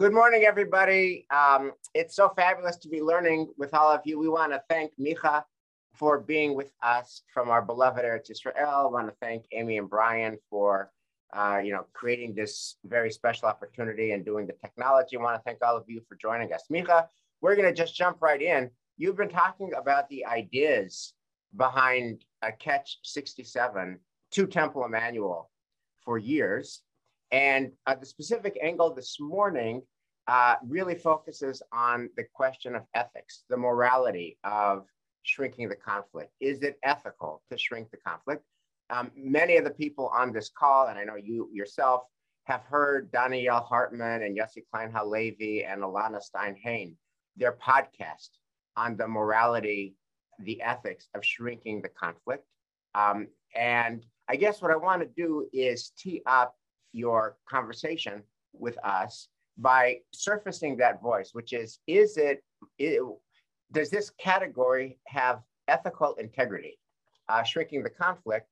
[0.00, 1.26] Good morning, everybody.
[1.30, 4.18] Um, it's so fabulous to be learning with all of you.
[4.18, 5.44] We want to thank Micha
[5.92, 8.54] for being with us from our beloved Eretz Israel.
[8.56, 10.90] I want to thank Amy and Brian for
[11.34, 15.18] uh, you know, creating this very special opportunity and doing the technology.
[15.18, 16.64] I want to thank all of you for joining us.
[16.72, 17.06] Micha,
[17.42, 18.70] we're going to just jump right in.
[18.96, 21.12] You've been talking about the ideas
[21.58, 23.98] behind a Catch 67
[24.30, 25.50] to Temple Emmanuel
[26.06, 26.80] for years.
[27.32, 29.82] And uh, the specific angle this morning
[30.28, 34.86] uh, really focuses on the question of ethics, the morality of
[35.22, 36.32] shrinking the conflict.
[36.40, 38.44] Is it ethical to shrink the conflict?
[38.90, 42.02] Um, many of the people on this call, and I know you yourself,
[42.44, 46.96] have heard Donniel Hartman and Yossi Klein Halevi and Elana Stein-Hain,
[47.36, 48.30] their podcast
[48.76, 49.94] on the morality,
[50.40, 52.44] the ethics of shrinking the conflict.
[52.94, 56.56] Um, and I guess what I want to do is tee up
[56.92, 59.28] your conversation with us
[59.60, 62.42] by surfacing that voice, which is, is it,
[62.78, 63.02] it
[63.72, 66.78] does this category have ethical integrity,
[67.28, 68.48] uh, shrinking the conflict,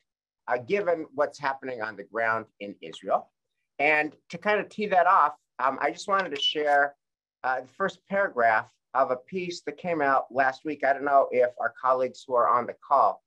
[0.46, 3.30] uh, given what's happening on the ground in Israel?
[3.78, 6.94] And to kind of tee that off, um, I just wanted to share
[7.42, 10.84] uh, the first paragraph of a piece that came out last week.
[10.84, 13.22] I don't know if our colleagues who are on the call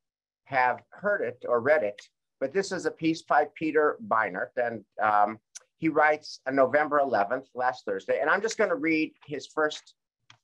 [0.46, 2.02] have heard it or read it,
[2.40, 5.40] but this is a piece by Peter Beinart, and um,
[5.82, 8.20] he writes on November 11th, last Thursday.
[8.22, 9.96] And I'm just going to read his first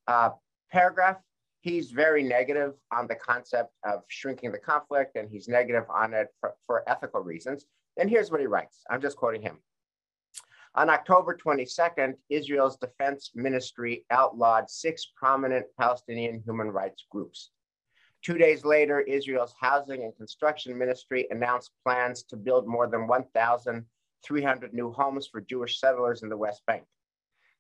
[0.08, 0.32] uh,
[0.72, 1.18] paragraph.
[1.62, 6.30] He's very negative on the concept of shrinking the conflict, and he's negative on it
[6.40, 7.66] for, for ethical reasons.
[7.98, 9.60] And here's what he writes I'm just quoting him.
[10.74, 17.52] On October 22nd, Israel's defense ministry outlawed six prominent Palestinian human rights groups.
[18.24, 23.08] Two days later, Israel's Housing and Construction Ministry announced plans to build more than
[24.28, 26.84] 1,300 new homes for Jewish settlers in the West Bank.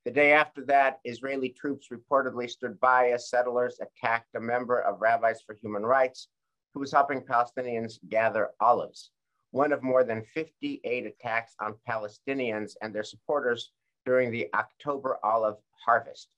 [0.05, 5.01] The day after that, Israeli troops reportedly stood by as settlers attacked a member of
[5.01, 6.29] Rabbis for Human Rights
[6.73, 9.11] who was helping Palestinians gather olives,
[9.51, 13.71] one of more than 58 attacks on Palestinians and their supporters
[14.05, 16.29] during the October olive harvest.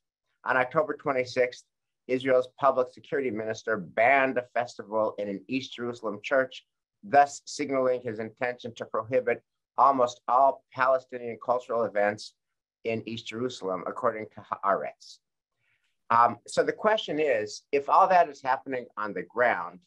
[0.46, 1.64] On October 26th,
[2.08, 6.66] Israel's public security minister banned a festival in an East Jerusalem church,
[7.04, 9.44] thus signaling his intention to prohibit
[9.80, 12.34] almost all Palestinian cultural events
[12.84, 15.20] in East Jerusalem, according to Haaretz.
[16.10, 19.80] Um, so the question is, if all that is happening on the ground,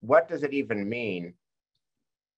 [0.00, 1.32] what does it even mean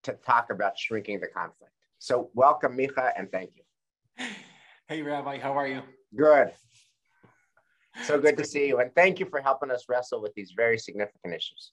[0.05, 1.73] to talk about shrinking the conflict?
[1.99, 4.27] So welcome, Micha, and thank you.
[4.89, 5.83] Hey, Rabbi, how are you?
[6.15, 6.53] Good.
[8.05, 8.79] So good to see you.
[8.79, 11.73] And thank you for helping us wrestle with these very significant issues.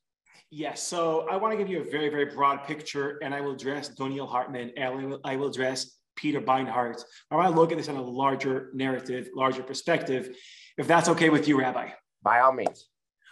[0.51, 0.83] Yes.
[0.83, 3.89] So I want to give you a very, very broad picture, and I will address
[3.89, 7.01] Donniel Hartman, and I will, I will address Peter Beinart.
[7.31, 10.35] I want to look at this on a larger narrative, larger perspective,
[10.77, 11.89] if that's okay with you, Rabbi.
[12.21, 12.87] By all means.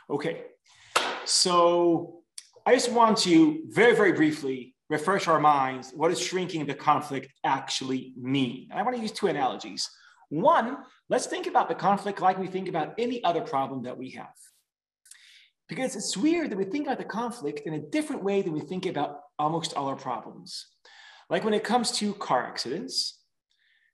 [0.10, 0.44] Okay.
[1.26, 2.22] So
[2.66, 7.32] I just want to very, very briefly refresh our minds what does shrinking the conflict
[7.46, 8.68] actually mean?
[8.70, 9.90] And I want to use two analogies.
[10.30, 10.78] One,
[11.10, 14.34] let's think about the conflict like we think about any other problem that we have.
[15.72, 18.60] Because it's weird that we think about the conflict in a different way than we
[18.60, 20.68] think about almost all our problems.
[21.30, 23.22] Like when it comes to car accidents.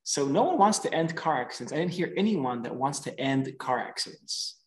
[0.02, 1.72] So no one wants to end car accidents.
[1.72, 4.60] I didn't hear anyone that wants to end car accidents.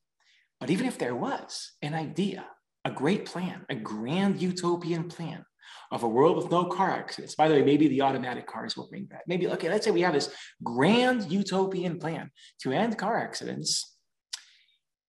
[0.60, 2.46] But even if there was an idea,
[2.84, 5.44] a great plan, a grand utopian plan
[5.90, 7.34] of a world with no car accidents.
[7.34, 9.22] By the way, maybe the automatic cars will bring that.
[9.26, 10.32] Maybe, okay, let's say we have this
[10.62, 13.96] grand utopian plan to end car accidents.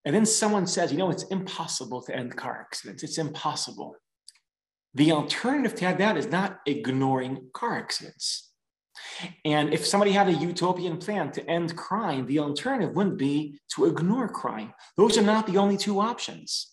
[0.04, 3.02] And then someone says, you know, it's impossible to end car accidents.
[3.02, 3.96] It's impossible.
[4.94, 8.50] The alternative to that is not ignoring car accidents.
[9.44, 13.86] And if somebody had a utopian plan to end crime, the alternative wouldn't be to
[13.86, 14.74] ignore crime.
[14.96, 16.68] Those are not the only two options.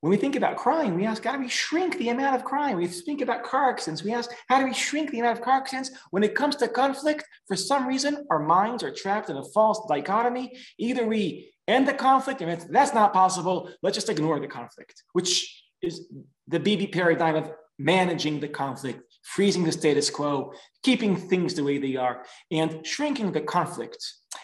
[0.00, 2.78] When we think about crime, we ask, how do we shrink the amount of crime?
[2.78, 4.02] We think about car accidents.
[4.02, 5.90] We ask, how do we shrink the amount of car accidents?
[6.10, 9.86] When it comes to conflict, for some reason, our minds are trapped in a false
[9.88, 10.56] dichotomy.
[10.78, 15.64] Either we end the conflict, and that's not possible, let's just ignore the conflict, which
[15.82, 16.08] is
[16.48, 20.52] the Bibi paradigm of managing the conflict, freezing the status quo,
[20.82, 23.96] keeping things the way they are, and shrinking the conflict.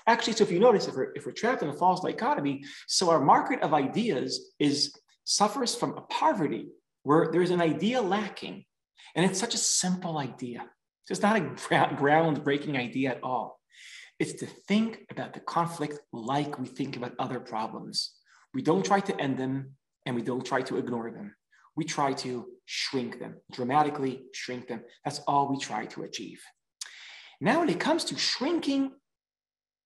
[0.07, 3.11] Actually, so if you notice, if we're, if we're trapped in a false dichotomy, so
[3.11, 4.95] our market of ideas is
[5.25, 6.69] suffers from a poverty
[7.03, 8.65] where there's an idea lacking.
[9.15, 10.65] And it's such a simple idea.
[11.09, 13.61] It's not a groundbreaking idea at all.
[14.19, 18.13] It's to think about the conflict like we think about other problems.
[18.55, 19.77] We don't try to end them
[20.07, 21.35] and we don't try to ignore them.
[21.77, 24.83] We try to shrink them, dramatically shrink them.
[25.05, 26.41] That's all we try to achieve.
[27.41, 28.93] Now, when it comes to shrinking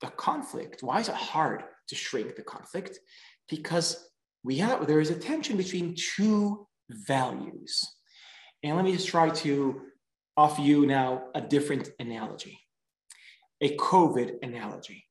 [0.00, 2.99] the conflict, why is it hard to shrink the conflict?
[3.49, 4.09] Because
[4.44, 7.83] we have there is a tension between two values.
[8.62, 9.83] And let me just try to
[10.37, 12.61] offer you now a different analogy,
[13.61, 15.05] a COVID analogy.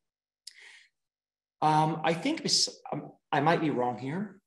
[1.62, 2.48] Um, I think
[2.92, 4.42] um, I might be wrong here.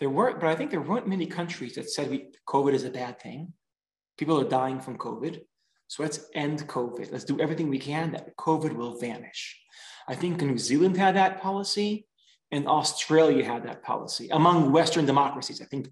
[0.00, 2.90] There weren't, but I think there weren't many countries that said we, COVID is a
[2.90, 3.52] bad thing.
[4.18, 5.40] People are dying from COVID.
[5.88, 7.12] So let's end COVID.
[7.12, 9.58] Let's do everything we can that COVID will vanish.
[10.08, 12.06] I think New Zealand had that policy
[12.50, 15.60] and Australia had that policy among Western democracies.
[15.60, 15.88] I think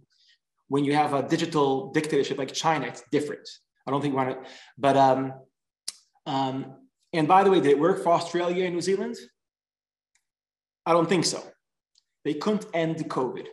[0.69, 3.49] when you have a digital dictatorship like China, it's different.
[3.87, 5.35] I don't think we want to, but, um,
[6.27, 6.84] um,
[7.15, 9.17] and by the way, did it work for Australia and New Zealand?
[10.85, 11.43] I don't think so.
[12.25, 13.47] They couldn't end COVID.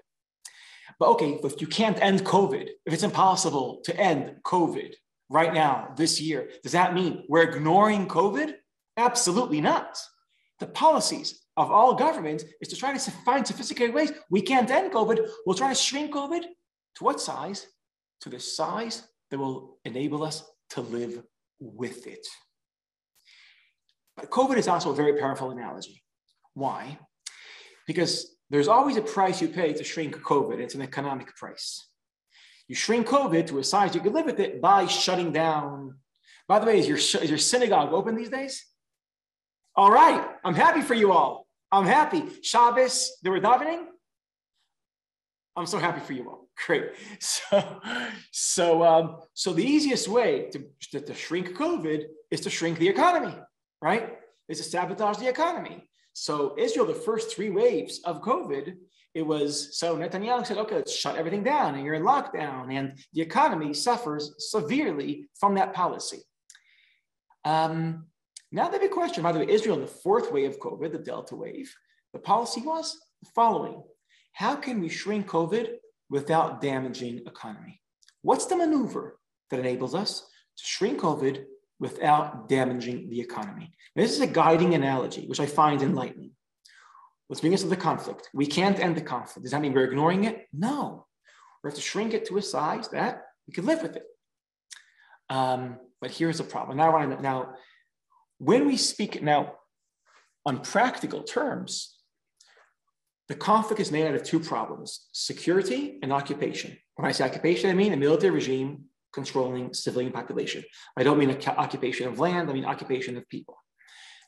[0.99, 4.93] But okay, if you can't end COVID, if it's impossible to end COVID
[5.29, 8.53] right now, this year, does that mean we're ignoring COVID?
[8.97, 9.97] Absolutely not.
[10.59, 14.11] The policies of all governments is to try to find sophisticated ways.
[14.29, 15.27] We can't end COVID.
[15.45, 16.41] We'll try to shrink COVID
[16.95, 17.67] to what size?
[18.21, 21.23] To the size that will enable us to live
[21.59, 22.25] with it.
[24.29, 26.03] COVID is also a very powerful analogy.
[26.53, 26.97] Why?
[27.88, 30.59] Because there's always a price you pay to shrink COVID.
[30.59, 31.88] It's an economic price.
[32.68, 35.95] You shrink COVID to a size you can live with it by shutting down.
[36.47, 38.65] By the way, is your, is your synagogue open these days?
[39.75, 41.47] All right, I'm happy for you all.
[41.71, 42.24] I'm happy.
[42.41, 43.85] Shabbos, they were davening.
[45.56, 46.50] I'm so happy for you all.
[46.65, 46.91] Great.
[47.19, 47.79] So,
[48.31, 52.88] so, um, so the easiest way to, to, to shrink COVID is to shrink the
[52.88, 53.33] economy,
[53.81, 54.17] right?
[54.47, 55.87] Is to sabotage the economy.
[56.13, 58.75] So Israel, the first three waves of COVID,
[59.13, 62.97] it was so Netanyahu said, okay, let's shut everything down, and you're in lockdown, and
[63.13, 66.19] the economy suffers severely from that policy.
[67.43, 68.05] Um,
[68.51, 70.99] now the big question, by the way, Israel in the fourth wave of COVID, the
[70.99, 71.73] Delta wave,
[72.13, 73.83] the policy was the following:
[74.33, 75.75] How can we shrink COVID
[76.09, 77.81] without damaging economy?
[78.21, 79.17] What's the maneuver
[79.49, 80.21] that enables us
[80.57, 81.43] to shrink COVID
[81.81, 83.73] without damaging the economy?
[83.95, 86.31] This is a guiding analogy, which I find enlightening.
[87.27, 88.29] Let's bring us to the conflict.
[88.33, 89.43] We can't end the conflict.
[89.43, 90.47] Does that mean we're ignoring it?
[90.53, 91.07] No.
[91.63, 94.03] We have to shrink it to a size that we can live with it.
[95.29, 96.77] Um, but here's a problem.
[96.77, 97.55] Now, I want to now,
[98.37, 99.53] when we speak now
[100.45, 101.97] on practical terms,
[103.27, 106.77] the conflict is made out of two problems: security and occupation.
[106.95, 110.63] When I say occupation, I mean a military regime controlling civilian population.
[110.97, 113.57] I don't mean occupation of land, I mean occupation of people.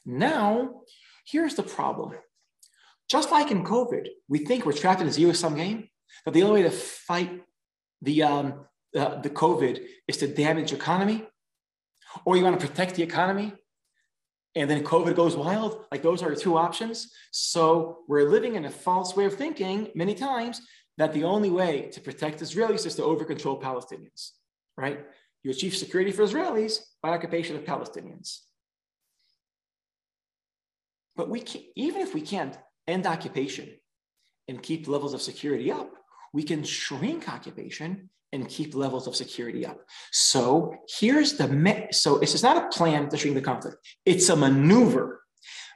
[0.06, 0.82] Now,
[1.26, 2.14] here's the problem.
[3.10, 5.90] Just like in COVID, we think we're trapped in a zero-sum game,
[6.26, 7.42] that the only way to fight
[8.02, 8.66] the, um,
[8.96, 11.26] uh, the COVID is to damage economy,
[12.26, 13.54] or you want to protect the economy,
[14.56, 15.86] and then COVID goes wild.
[15.92, 17.12] Like those are two options.
[17.32, 20.62] So we're living in a false way of thinking many times
[20.98, 24.32] that the only way to protect Israelis is to over-control Palestinians
[24.78, 25.06] right?
[25.44, 28.40] You achieve security for Israelis by occupation of Palestinians.
[31.16, 33.70] But we can, even if we can't end occupation
[34.48, 35.92] and keep levels of security up,
[36.34, 39.80] we can shrink occupation and keep levels of security up.
[40.12, 44.36] So here's the me- so it's not a plan to shrink the conflict; it's a
[44.36, 45.22] maneuver.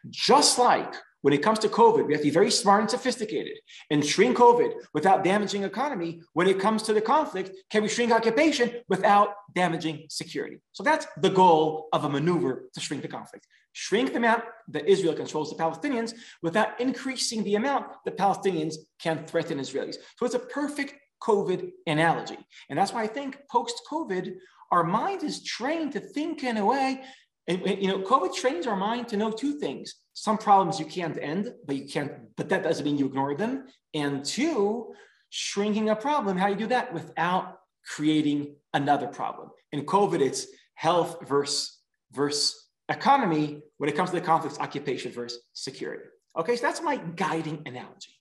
[0.10, 3.58] Just like when it comes to COVID, we have to be very smart and sophisticated
[3.90, 6.22] and shrink COVID without damaging economy.
[6.34, 10.58] When it comes to the conflict, can we shrink occupation without damaging security?
[10.74, 13.48] So that's the goal of a maneuver to shrink the conflict.
[13.74, 19.26] Shrink the amount that Israel controls the Palestinians without increasing the amount that Palestinians can
[19.26, 19.98] threaten Israelis.
[20.18, 22.38] So it's a perfect COVID analogy.
[22.70, 24.36] And that's why I think post-COVID,
[24.72, 27.04] our mind is trained to think in a way
[27.48, 29.96] and, you know, COVID trains our mind to know two things.
[30.14, 33.66] Some problems you can't end, but you can't, but that doesn't mean you ignore them.
[33.94, 34.94] And two,
[35.30, 39.50] shrinking a problem, how do you do that without creating another problem?
[39.72, 41.80] In COVID, it's health versus,
[42.12, 43.62] versus economy.
[43.78, 46.04] When it comes to the conflicts, occupation versus security.
[46.38, 48.12] Okay, so that's my guiding analogy.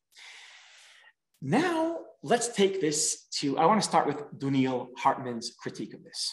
[1.42, 6.32] Now, let's take this to, I want to start with Donniel Hartman's critique of this.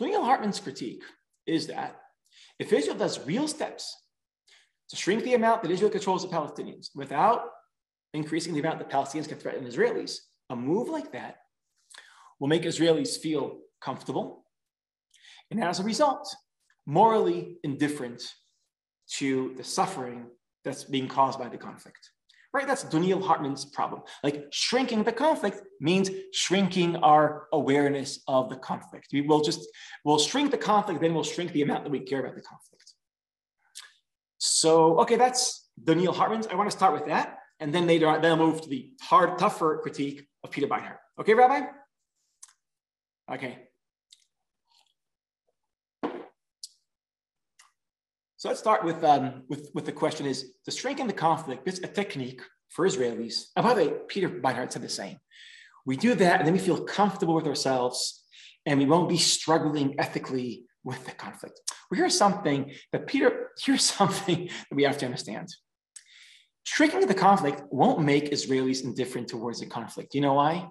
[0.00, 1.02] Donniel Hartman's critique
[1.46, 1.96] is that
[2.58, 3.94] if Israel does real steps
[4.90, 7.42] to shrink the amount that Israel controls the Palestinians without
[8.14, 10.18] increasing the amount that Palestinians can threaten Israelis,
[10.50, 11.36] a move like that
[12.38, 14.46] will make Israelis feel comfortable
[15.50, 16.34] and as a result,
[16.86, 18.22] morally indifferent
[19.14, 20.26] to the suffering
[20.64, 22.10] that's being caused by the conflict.
[22.56, 22.66] Right?
[22.66, 24.00] That's Donniel Hartman's problem.
[24.24, 29.08] Like shrinking the conflict means shrinking our awareness of the conflict.
[29.12, 29.60] We will just,
[30.06, 32.94] we'll shrink the conflict, then we'll shrink the amount that we care about the conflict.
[34.38, 36.46] So, okay, that's Donniel Hartman's.
[36.46, 37.40] I want to start with that.
[37.60, 40.96] And then later on, then I'll move to the hard, tougher critique of Peter Beinart.
[41.20, 41.60] Okay, Rabbi?
[43.34, 43.65] Okay.
[48.38, 51.78] So let's start with, um, with, with the question is, to strengthen the conflict, is
[51.82, 53.46] a technique for Israelis.
[53.56, 55.18] And by the way, Peter Beinart said the same.
[55.86, 58.24] We do that and then we feel comfortable with ourselves
[58.66, 61.60] and we won't be struggling ethically with the conflict.
[61.90, 65.48] Well, here's something that Peter, here's something that we have to understand.
[66.64, 70.14] Shrinking the conflict won't make Israelis indifferent towards the conflict.
[70.14, 70.68] You know why?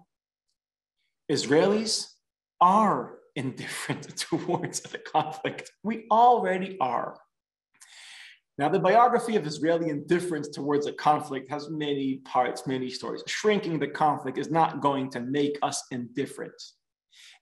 [1.32, 2.08] Israelis
[2.62, 5.72] are indifferent towards the conflict.
[5.84, 7.18] We already are.
[8.58, 13.22] Now, the biography of Israeli indifference towards a conflict has many parts, many stories.
[13.28, 16.54] Shrinking the conflict is not going to make us indifferent.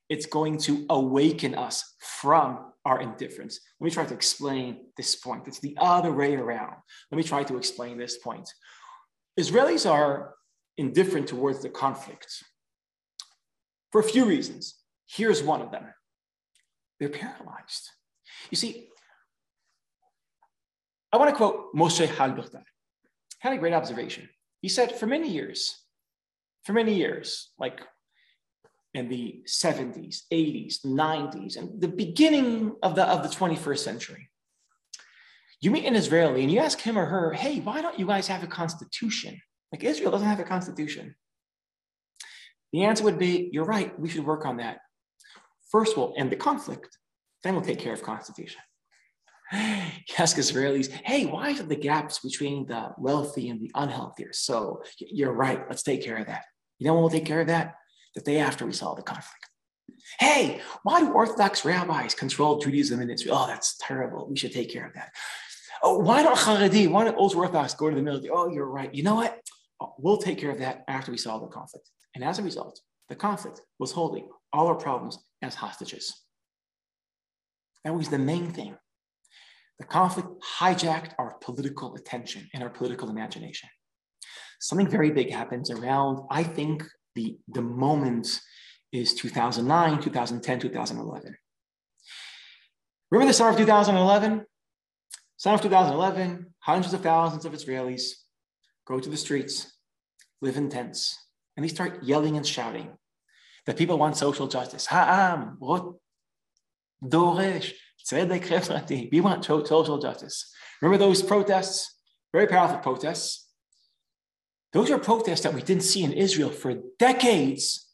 [0.10, 3.60] It's going to awaken us from our indifference.
[3.80, 5.48] Let me try to explain this point.
[5.48, 6.76] It's the other way around.
[7.12, 8.50] Let me try to explain this point.
[9.40, 10.34] Israelis are
[10.78, 12.44] indifferent towards the conflict
[13.92, 14.76] for a few reasons.
[15.06, 15.86] Here's one of them
[17.00, 17.90] they're paralyzed.
[18.50, 18.90] You see,
[21.14, 22.64] I want to quote Moshe Halbertal.
[23.38, 24.28] Had a great observation.
[24.62, 25.80] He said, for many years,
[26.64, 27.82] for many years, like
[28.96, 34.28] in the 70s, 80s, 90s, and the beginning of the, of the 21st century,
[35.62, 38.28] you meet an Israeli and you ask him or her, hey, why don't you guys
[38.28, 39.40] have a constitution?
[39.72, 41.16] Like Israel doesn't have a constitution.
[42.72, 44.80] The answer would be, you're right, we should work on that.
[45.70, 46.98] First, we'll end the conflict,
[47.44, 48.62] then we'll take care of constitution.
[50.10, 54.84] You ask Israelis, hey, why are the gaps between the wealthy and the unhealthy so
[55.00, 56.44] you're right, let's take care of that.
[56.78, 57.76] You know when we'll take care of that?
[58.16, 59.48] The day after we solve the conflict.
[60.20, 63.38] Hey, why do Orthodox rabbis control Judaism in Israel?
[63.40, 64.28] Oh, that's terrible.
[64.30, 65.12] We should take care of that.
[65.82, 68.32] Oh, why don't Haredi, why don't ultra Orthodox go to the military?
[68.34, 68.94] Oh, you're right.
[68.94, 69.40] You know what?
[69.80, 71.90] Oh, we'll take care of that after we solve the conflict.
[72.16, 72.80] And as a result,
[73.10, 76.14] the conflict was holding all our problems as hostages.
[77.84, 78.78] That was the main thing.
[79.80, 83.70] The conflict hijacked our political attention and our political imagination.
[84.60, 86.84] Something very big happens around, I think,
[87.16, 88.40] the, the moment
[88.92, 91.36] is 2009, 2010, 2011.
[93.12, 94.46] Remember the summer of 2011?
[95.38, 98.14] Summer of 2011, hundreds of thousands of Israelis
[98.88, 99.74] go to the streets,
[100.42, 101.18] live in tents,
[101.58, 102.98] and they start yelling and shouting
[103.66, 104.86] that people want social justice.
[104.86, 105.96] Ha'am, rot,
[107.04, 107.74] doresh,
[108.12, 110.52] we want social justice.
[110.82, 111.96] Remember those protests?
[112.34, 113.48] Very powerful protests.
[114.74, 117.88] Those are protests that we didn't see in Israel for decades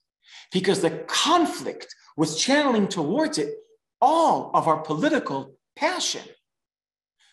[0.51, 3.53] because the conflict was channeling towards it
[4.01, 6.23] all of our political passion.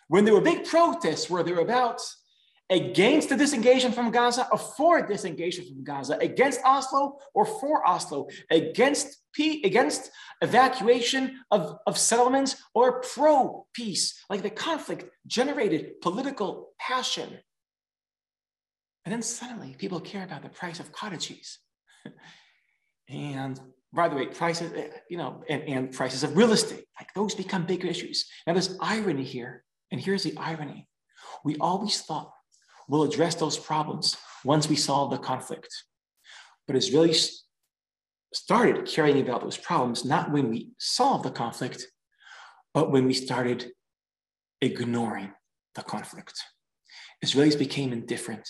[0.09, 2.01] When there were big protests where they were about
[2.71, 8.29] against the disengagement from Gaza or for disengagement from Gaza, against Oslo or for Oslo,
[8.51, 14.25] against P, against evacuation of, of settlements or pro peace.
[14.29, 17.39] Like the conflict generated political passion.
[19.05, 21.59] And then suddenly people care about the price of cottage cheese.
[23.09, 23.61] and
[23.93, 27.35] by the way, prices, eh, you know, and, and prices of real estate, like those
[27.35, 28.27] become bigger issues.
[28.47, 29.63] Now there's irony here.
[29.93, 30.89] And here's the irony.
[31.45, 32.33] We always thought
[32.89, 35.73] We'll address those problems once we solve the conflict.
[36.67, 37.15] But really
[38.33, 41.87] started caring about those problems, not when we solved the conflict,
[42.75, 43.71] but when we started
[44.61, 45.33] ignoring
[45.75, 46.35] the conflict.
[47.25, 48.49] Israelis became indifferent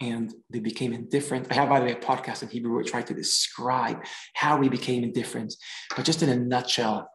[0.00, 1.48] and they became indifferent.
[1.50, 4.58] I have, by the way, a podcast in Hebrew where I try to describe how
[4.58, 5.54] we became indifferent.
[5.94, 7.08] But just in a nutshell,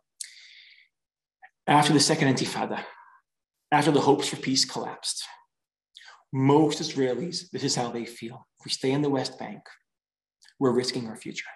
[1.68, 2.84] after the second intifada,
[3.72, 5.24] after the hopes for peace collapsed,
[6.34, 8.48] most Israelis, this is how they feel.
[8.60, 9.62] If we stay in the West Bank,
[10.60, 11.50] we're risking our future.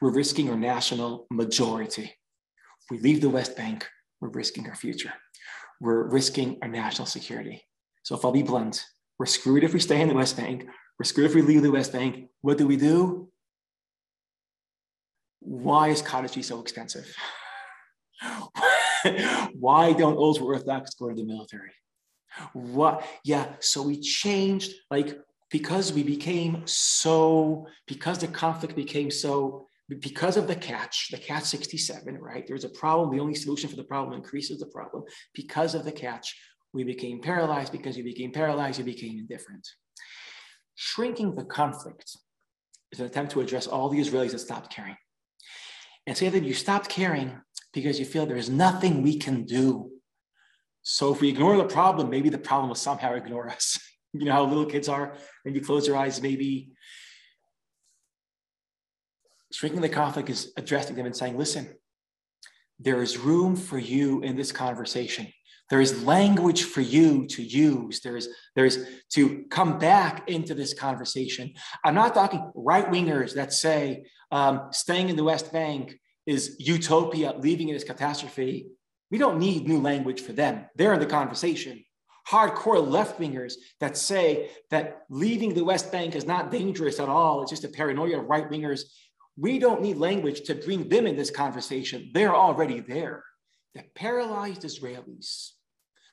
[0.00, 2.04] We're risking our national majority.
[2.04, 3.86] If we leave the West Bank,
[4.20, 5.12] we're risking our future.
[5.80, 7.62] We're risking our national security.
[8.02, 8.84] So if I'll be blunt,
[9.18, 10.66] we're screwed if we stay in the West Bank.
[10.98, 12.28] We're screwed if we leave the West Bank.
[12.40, 13.30] What do we do?
[15.40, 17.14] Why is cottage cheese so expensive?
[19.52, 21.70] Why don't ultra Orthodox go to the military?
[22.52, 23.04] What?
[23.24, 23.54] Yeah.
[23.60, 25.18] So we changed, like,
[25.50, 31.44] because we became so, because the conflict became so, because of the catch, the catch
[31.44, 32.46] 67, right?
[32.46, 33.10] There's a problem.
[33.10, 35.04] The only solution for the problem increases the problem.
[35.34, 36.38] Because of the catch,
[36.74, 37.72] we became paralyzed.
[37.72, 39.66] Because we became paralyzed, we became indifferent.
[40.74, 42.16] Shrinking the conflict
[42.92, 44.96] is an attempt to address all the Israelis that stopped caring.
[46.06, 47.40] And say that you stopped caring
[47.72, 49.90] because you feel there's nothing we can do
[50.90, 53.78] So if we ignore the problem, maybe the problem will somehow ignore us.
[54.14, 56.70] you know how little kids are when you close your eyes, maybe
[59.52, 61.68] shrinking the conflict is addressing them and saying, listen,
[62.78, 65.26] there is room for you in this conversation.
[65.68, 68.00] There is language for you to use.
[68.00, 71.52] There is, there is to come back into this conversation.
[71.84, 77.34] I'm not talking right wingers that say um, staying in the West Bank is utopia,
[77.36, 78.68] leaving it is catastrophe.
[79.10, 80.66] We don't need new language for them.
[80.76, 81.84] They're in the conversation.
[82.28, 87.40] Hardcore left wingers that say that leaving the West Bank is not dangerous at all,
[87.40, 88.82] it's just a paranoia of right wingers.
[89.38, 92.10] We don't need language to bring them in this conversation.
[92.12, 93.24] They're already there.
[93.74, 95.52] The paralyzed Israelis,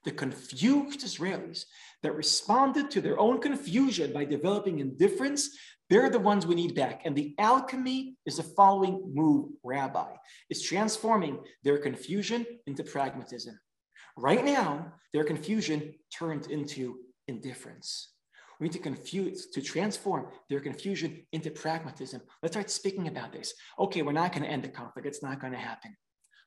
[0.06, 1.66] the confused Israelis
[2.02, 5.50] that responded to their own confusion by developing indifference
[5.90, 7.02] they're the ones we need back.
[7.06, 10.14] And the alchemy is the following move, Rabbi,
[10.50, 13.60] is transforming their confusion into pragmatism.
[14.18, 18.14] Right now, their confusion turned into indifference.
[18.60, 22.22] We need to confuse, to transform their confusion into pragmatism.
[22.42, 23.54] Let's start speaking about this.
[23.78, 25.08] Okay, we're not going to end the conflict.
[25.08, 25.96] It's not going to happen.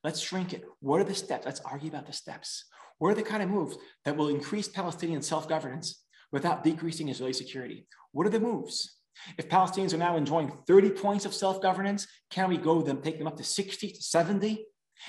[0.02, 0.64] Let's shrink it.
[0.80, 1.44] What are the steps?
[1.44, 2.64] Let's argue about the steps.
[2.98, 6.02] What are the kind of moves that will increase Palestinian self governance
[6.32, 7.86] without decreasing Israeli security?
[8.12, 8.97] What are the moves?
[9.36, 13.18] If Palestinians are now enjoying 30 points of self governance, can we go them, take
[13.18, 14.64] them up to 60 to 70?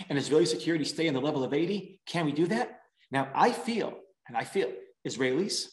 [0.09, 2.01] And Israeli security stay in the level of 80?
[2.05, 2.79] Can we do that?
[3.11, 3.93] Now, I feel,
[4.27, 4.71] and I feel
[5.07, 5.67] Israelis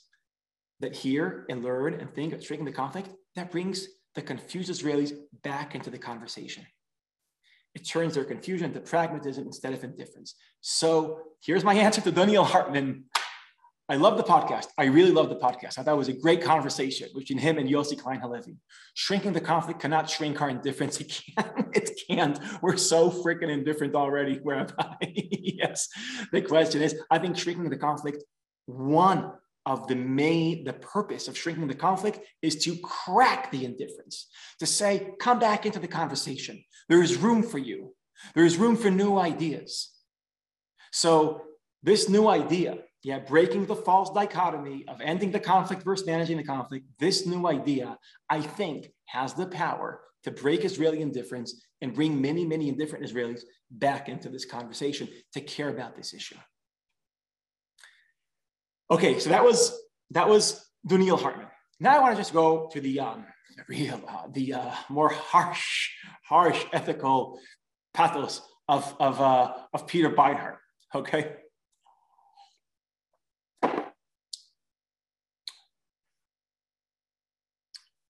[0.81, 5.13] that hear and learn and think of shrinking the conflict, that brings the confused Israelis
[5.43, 6.67] back into the conversation.
[7.75, 10.35] It turns their confusion into pragmatism instead of indifference.
[10.63, 13.05] So here's my answer to Donniel Hartman
[13.89, 14.67] I love the podcast.
[14.77, 15.79] I really love the podcast.
[15.79, 18.57] I thought it was a great conversation between him and Yossi Klein Halevi.
[18.95, 21.01] Shrinking the conflict cannot shrink our indifference.
[21.07, 21.77] It can't.
[21.77, 22.41] It can't.
[22.63, 24.39] We're so freaking indifferent already.
[24.43, 25.89] Whereby, yes,
[26.33, 28.25] the question is, I think shrinking the conflict,
[28.67, 29.33] one
[29.67, 34.67] of the main, the purpose of shrinking the conflict is to crack the indifference, to
[34.67, 36.63] say, come back into the conversation.
[36.89, 37.95] There is room for you.
[38.35, 39.93] There is room for new ideas.
[40.91, 41.43] So
[41.83, 46.43] this new idea yeah, breaking the false dichotomy of ending the conflict versus managing the
[46.43, 47.97] conflict, this new idea,
[48.29, 53.43] I think, has the power to break Israeli indifference and bring many, many indifferent Israelis
[53.71, 56.35] back into this conversation to care about this issue.
[58.91, 61.47] Okay, so that was that was Donniel Hartman.
[61.79, 63.25] Now I want to just go to the um,
[63.69, 65.91] real, uh, the uh, more harsh,
[66.25, 67.39] harsh ethical
[67.95, 70.57] pathos of of uh, of Peter Beinart.
[70.93, 71.37] Okay.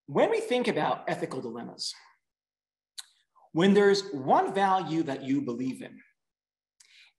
[0.06, 1.94] When we think about ethical dilemmas,
[3.52, 5.98] when there's one value that you believe in,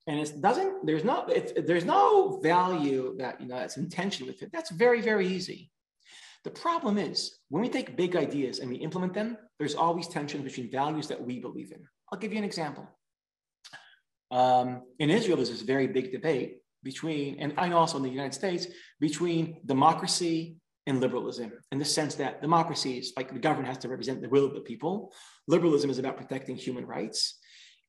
[0.06, 1.26] and it doesn't, there's no,
[1.66, 5.70] there's no value that, you know, that's intention with it, that's very, very easy.
[6.44, 10.42] The problem is when we take big ideas and we implement them, there's always tension
[10.42, 11.82] between values that we believe in.
[12.10, 12.88] I'll give you an example.
[14.30, 18.08] Um, in Israel, there's this very big debate between, and I know also in the
[18.08, 18.66] United States,
[19.00, 20.56] between democracy
[20.88, 24.46] and liberalism in the sense that democracies, like the government has to represent the will
[24.46, 25.12] of the people.
[25.46, 27.38] Liberalism is about protecting human rights.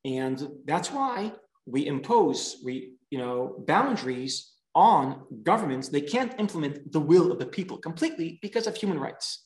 [0.06, 1.34] And that's why
[1.66, 5.90] we impose we, you know, boundaries on governments.
[5.90, 9.46] They can't implement the will of the people completely because of human rights.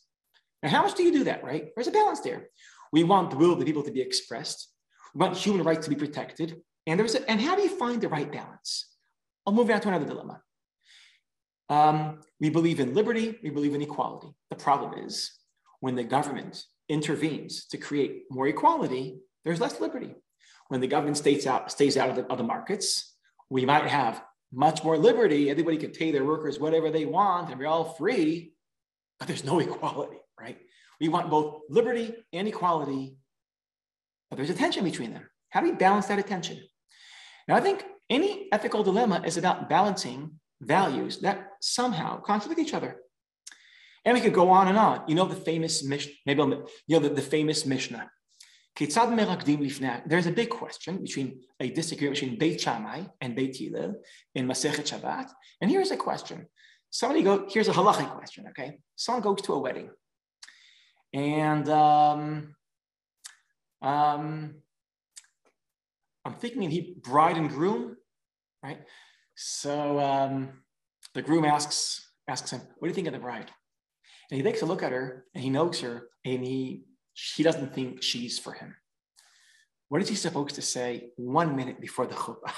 [0.62, 1.70] Now, how much do you do that, right?
[1.76, 2.50] There's a balance there.
[2.92, 4.70] We want the will of the people to be expressed.
[5.14, 6.62] We want human rights to be protected.
[6.88, 8.90] And there's a, and how do you find the right balance?
[9.46, 10.42] I'll move on to another dilemma.
[11.70, 14.28] Um, we believe in liberty, we believe in equality.
[14.50, 15.32] The problem is
[15.80, 20.16] when the government intervenes to create more equality, there's less liberty.
[20.68, 23.16] When the government stays out, stays out of the, of the markets,
[23.50, 25.50] we might have much more liberty.
[25.50, 28.54] Everybody can pay their workers whatever they want and we're all free,
[29.20, 30.60] but there's no equality, right?
[31.00, 33.18] We want both liberty and equality,
[34.30, 35.28] but there's a tension between them.
[35.50, 36.62] How do we balance that attention?
[37.48, 42.98] Now, I think any ethical dilemma is about balancing values that somehow contradict each other.
[44.06, 45.04] And we could go on and on.
[45.08, 48.10] You know the famous Mishnah, maybe you know the, the famous Mishnah.
[48.76, 48.98] There's
[50.26, 54.02] a big question between a disagreement between Beit Shammai and Beit Hillel
[54.34, 55.30] in Masechet Shabbat.
[55.62, 56.48] And here's a question.
[56.90, 58.80] Somebody go, here's a halachic question, okay?
[58.96, 59.90] Someone goes to a wedding.
[61.14, 62.56] And um,
[63.82, 64.56] um,
[66.26, 67.96] I'm thinking he bride and groom,
[68.64, 68.80] right?
[69.36, 70.50] So um,
[71.14, 73.52] the groom asks, asks him, What do you think of the bride?
[74.32, 77.74] And he takes a look at her and he knows her and he, he doesn't
[77.74, 78.76] think she's for him.
[79.90, 82.54] What is he supposed to say one minute before the chuppah?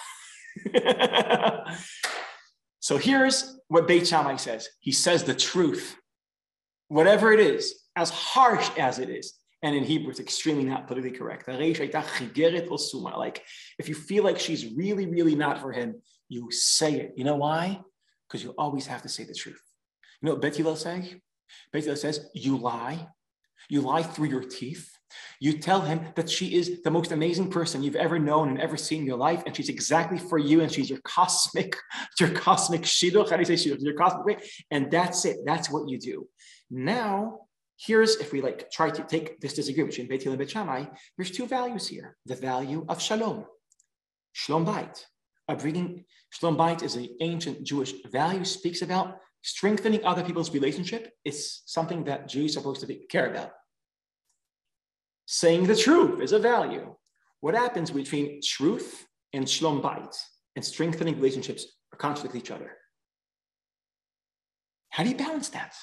[2.80, 4.70] so here's what Beit Shammai says.
[4.80, 5.98] He says the truth,
[6.88, 9.34] whatever it is, as harsh as it is.
[9.64, 11.48] And in Hebrew, it's extremely not politically correct.
[11.48, 13.44] Like,
[13.80, 15.96] if you feel like she's really, really not for him,
[16.30, 17.14] you say it.
[17.16, 17.82] You know why?
[18.28, 19.62] Because you always have to say the truth.
[20.22, 21.22] You know what Beit Hillel say?
[21.72, 23.08] Bet says, you lie.
[23.70, 24.92] You lie through your teeth.
[25.40, 28.78] You tell him that she is the most amazing person you've ever known and ever
[28.78, 31.76] seen in your life, and she's exactly for you, and she's your cosmic,
[32.20, 33.30] your cosmic shidduch.
[33.30, 33.82] How do you say shidduch?
[33.82, 34.38] Your cosmic way,
[34.72, 35.38] and that's it.
[35.46, 36.28] That's what you do.
[36.70, 37.42] Now,
[37.78, 40.86] here's if we like try to take this disagreement between Beit and Beit Shammai.
[41.18, 43.46] There's two values here: the value of shalom,
[44.34, 45.06] shalom bayit.
[45.54, 48.44] Bringing shalom bayit is an ancient Jewish value.
[48.44, 51.12] Speaks about strengthening other people's relationship.
[51.24, 53.52] It's something that Jews are supposed to be, care about.
[55.28, 56.96] Saying the truth is a value.
[57.42, 60.16] What happens between truth and shalom bayit
[60.56, 62.72] and strengthening relationships are contradict each other.
[64.90, 65.76] How do you balance that?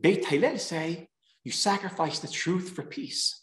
[0.00, 1.08] Beit Hillel say
[1.44, 3.42] you sacrifice the truth for peace.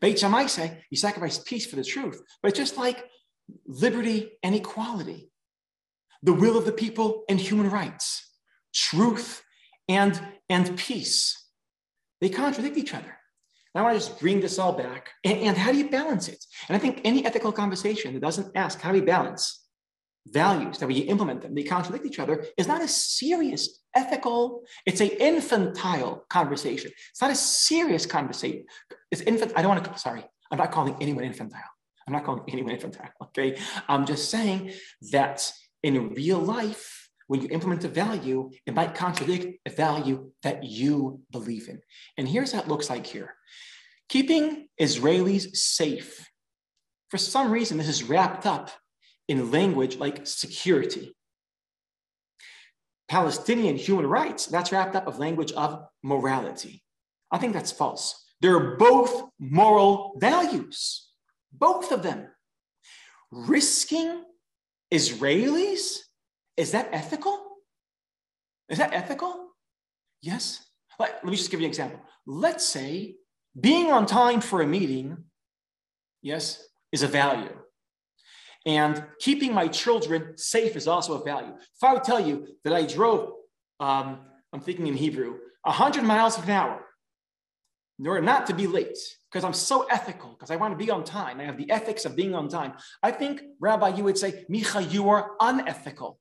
[0.00, 3.04] Beit Shammai say you sacrifice peace for the truth, but it's just like
[3.66, 5.30] liberty and equality,
[6.22, 8.28] the will of the people and human rights,
[8.74, 9.42] truth
[9.88, 11.38] and, and peace.
[12.20, 13.18] They contradict each other.
[13.74, 15.10] And I want to just bring this all back.
[15.24, 16.44] And, and, how do you balance it?
[16.68, 19.66] And I think any ethical conversation that doesn't ask how do we balance
[20.28, 25.00] values, that we implement them, they contradict each other, is not a serious ethical, it's
[25.00, 26.92] an infantile conversation.
[27.10, 28.64] It's not a serious conversation.
[29.10, 29.52] It's infant.
[29.56, 31.71] I don't want to, sorry, I'm not calling anyone infantile.
[32.06, 33.58] I'm not calling anyone infantile, okay?
[33.88, 34.72] I'm just saying
[35.12, 35.50] that
[35.82, 41.20] in real life, when you implement a value, it might contradict a value that you
[41.30, 41.80] believe in.
[42.18, 43.34] And here's how it looks like here.
[44.08, 46.28] Keeping Israelis safe.
[47.10, 48.70] For some reason, this is wrapped up
[49.28, 51.14] in language like security.
[53.08, 56.82] Palestinian human rights, that's wrapped up of language of morality.
[57.30, 58.24] I think that's false.
[58.40, 61.11] They're both moral values,
[61.52, 62.28] both of them.
[63.30, 64.24] Risking
[64.92, 65.98] Israelis
[66.56, 67.38] is that ethical?
[68.68, 69.48] Is that ethical?
[70.20, 70.64] Yes.
[70.98, 72.00] Let, let me just give you an example.
[72.26, 73.16] Let's say
[73.58, 75.24] being on time for a meeting,
[76.20, 76.62] yes,
[76.92, 77.56] is a value.
[78.64, 81.52] And keeping my children safe is also a value.
[81.54, 83.32] If I would tell you that I drove,
[83.80, 84.20] um,
[84.52, 86.84] I'm thinking in Hebrew, 100 miles an hour
[88.04, 88.98] order not to be late,
[89.30, 91.40] because I'm so ethical, because I want to be on time.
[91.40, 92.74] I have the ethics of being on time.
[93.02, 96.18] I think, Rabbi, you would say, Micha, you are unethical.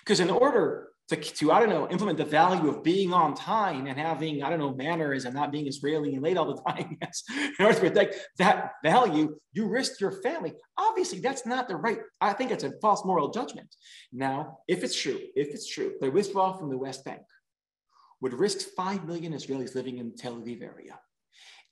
[0.00, 3.86] Because in order to, to, I don't know, implement the value of being on time
[3.86, 6.96] and having, I don't know, manners and not being Israeli and late all the time,
[7.00, 10.54] yes, in order to protect that value, you risk your family.
[10.78, 13.74] Obviously, that's not the right, I think it's a false moral judgment.
[14.12, 17.22] Now, if it's true, if it's true, the withdrawal from the West Bank
[18.20, 20.98] would risk 5 million Israelis living in the Tel Aviv area.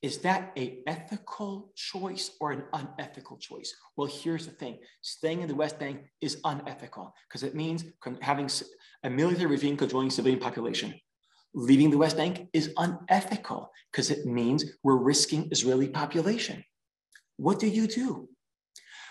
[0.03, 3.75] Is that a ethical choice or an unethical choice?
[3.97, 7.85] Well, here's the thing: staying in the West Bank is unethical because it means
[8.23, 8.49] having
[9.05, 10.95] a military regime controlling civilian population.
[11.53, 16.65] Leaving the West Bank is unethical because it means we're risking Israeli population.
[17.37, 18.29] What do you do?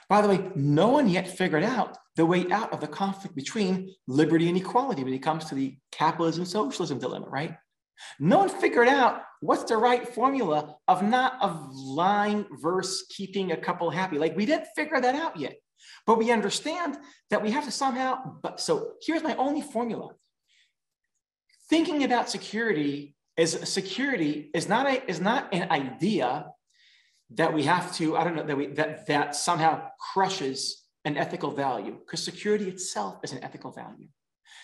[0.08, 3.94] By the way, no one yet figured out the way out of the conflict between
[4.08, 7.56] liberty and equality when it comes to the capitalism socialism dilemma, right?
[8.20, 13.58] No one figured out what's the right formula of not of lying versus keeping a
[13.58, 14.18] couple happy.
[14.18, 15.56] Like we didn't figure that out yet,
[16.06, 16.98] but we understand
[17.30, 18.38] that we have to somehow.
[18.42, 20.10] But so here's my only formula.
[21.70, 26.48] Thinking about security is security is not a is not an idea
[27.32, 31.52] that we have to I don't know that we that that somehow crushes an ethical
[31.52, 34.08] value because security itself is an ethical value.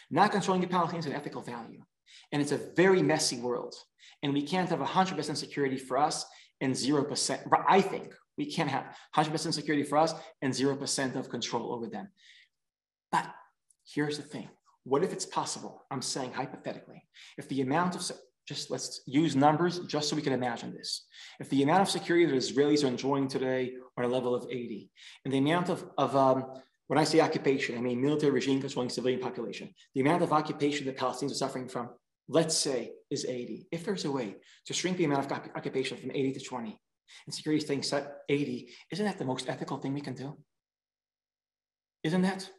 [0.10, 1.82] Not controlling the Palestinians is an ethical value.
[2.32, 3.76] And it's a very messy world.
[4.24, 6.26] And we can't have 100% security for us
[6.62, 7.63] and 0%.
[7.68, 12.10] I think we can't have 100% security for us and 0% of control over them.
[13.12, 13.28] But
[13.86, 14.50] here's the thing
[14.84, 15.84] what if it's possible?
[15.89, 17.04] I'm saying hypothetically,
[17.38, 18.04] if the amount of
[18.48, 21.06] just let's use numbers just so we can imagine this.
[21.39, 24.91] If the amount of security that Israelis are enjoying today are a level of 80,
[25.24, 26.46] and the amount of, of um,
[26.88, 30.86] when I say occupation, I mean military regime controlling civilian population, the amount of occupation
[30.86, 31.89] that Palestinians are suffering from
[32.28, 33.67] let's say, is 80.
[33.71, 36.80] If there's a way to shrink the amount of occupation from 80 to 20,
[37.28, 40.38] and security staying set 80, isn't that the most ethical thing we can do?
[42.04, 42.50] Isn't that?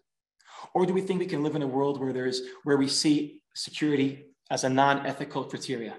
[0.75, 3.41] Or do we think we can live in a world where there's where we see
[3.55, 5.97] security as a non-ethical criteria?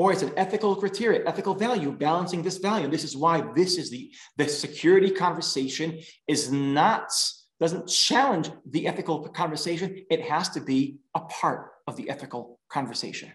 [0.00, 2.88] Or it's an ethical criteria, ethical value, balancing this value.
[2.88, 7.12] This is why this is the, the security conversation is not
[7.60, 13.30] doesn't challenge the ethical conversation, it has to be a part of the ethical conversation.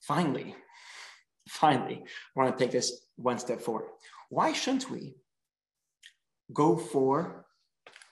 [0.00, 0.56] Finally,
[1.48, 3.86] finally, I want to take this one step forward.
[4.28, 5.14] Why shouldn't we
[6.52, 7.46] go for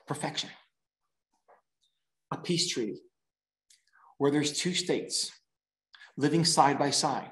[0.07, 0.51] perfection?
[2.31, 3.01] A peace treaty
[4.19, 5.33] where there's two states
[6.17, 7.31] living side by side,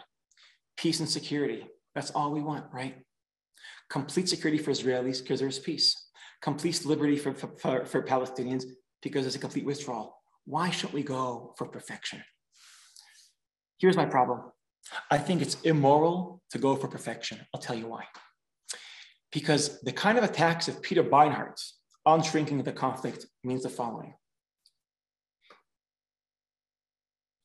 [0.76, 1.66] peace and security.
[1.94, 2.96] That's all we want, right?
[3.88, 6.08] Complete security for Israelis because there's peace.
[6.40, 8.64] Complete liberty for, for, for Palestinians
[9.02, 10.16] because there's a complete withdrawal.
[10.44, 12.22] Why shouldn't we go for perfection?
[13.78, 14.42] Here's my problem.
[15.10, 17.40] I think it's immoral to go for perfection.
[17.54, 18.04] I'll tell you why.
[19.32, 21.60] Because the kind of attacks of Peter Beinart
[22.06, 24.14] on shrinking the conflict means the following.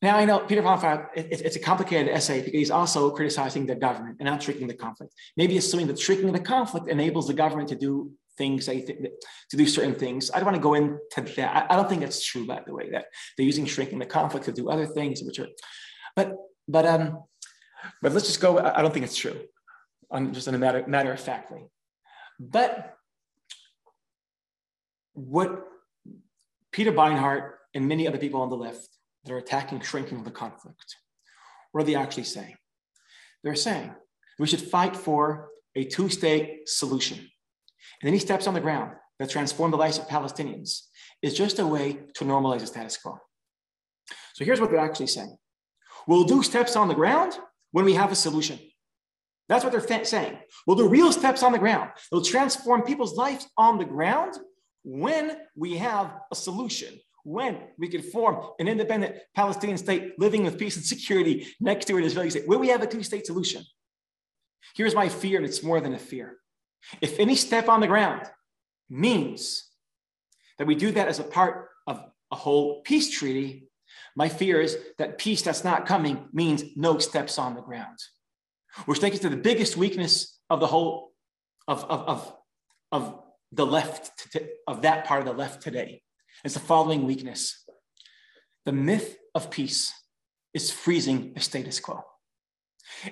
[0.06, 4.18] Now I know Peter Beinart, it's a complicated essay because he's also criticizing the government
[4.20, 5.12] and not shrinking the conflict.
[5.36, 9.96] Maybe assuming that shrinking the conflict enables the government to do things, to do certain
[9.96, 10.30] things.
[10.32, 11.66] I don't want to go into that.
[11.68, 14.52] I don't think that's true, by the way, that they're using shrinking the conflict to
[14.52, 15.48] do other things, which are,
[16.14, 16.36] but
[16.68, 17.24] but um,
[18.00, 18.60] but let's just go.
[18.60, 19.40] I don't think it's true,
[20.08, 21.62] on just in a matter matter of factly.
[22.38, 22.94] But
[25.14, 25.64] what
[26.70, 28.95] Peter Beinart and many other people on the left
[29.26, 30.96] that are attacking shrinking the conflict,
[31.72, 32.54] what are they actually saying?
[33.42, 33.94] They're saying
[34.38, 37.18] we should fight for a two-state solution.
[37.18, 40.82] And any steps on the ground that transform the lives of Palestinians
[41.22, 43.18] is just a way to normalize the status quo.
[44.34, 45.36] So here's what they're actually saying.
[46.06, 47.38] We'll do steps on the ground
[47.72, 48.58] when we have a solution.
[49.48, 50.38] That's what they're saying.
[50.66, 51.90] We'll do real steps on the ground.
[52.10, 54.34] It'll transform people's lives on the ground
[54.82, 60.58] when we have a solution, when we can form an independent Palestinian state living with
[60.58, 63.64] peace and security next to an Israeli state, when we have a two state solution.
[64.76, 66.36] Here's my fear, and it's more than a fear.
[67.00, 68.22] If any step on the ground
[68.88, 69.68] means
[70.58, 73.68] that we do that as a part of a whole peace treaty,
[74.14, 77.98] my fear is that peace that's not coming means no steps on the ground.
[78.84, 81.10] Which takes us to the biggest weakness of the whole
[81.66, 82.36] of, of, of,
[82.92, 86.02] of the left, to, of that part of the left today.
[86.46, 87.64] It's the following weakness.
[88.66, 89.92] The myth of peace
[90.54, 92.04] is freezing the status quo.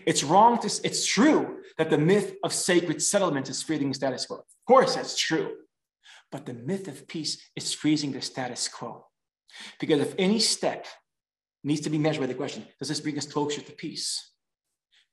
[0.07, 4.27] It's wrong to, it's true that the myth of sacred settlement is freezing the status
[4.27, 4.37] quo.
[4.37, 5.51] Of course, that's true.
[6.31, 9.05] But the myth of peace is freezing the status quo.
[9.81, 10.87] Because if any step
[11.64, 14.31] needs to be measured by the question, does this bring us closer to peace?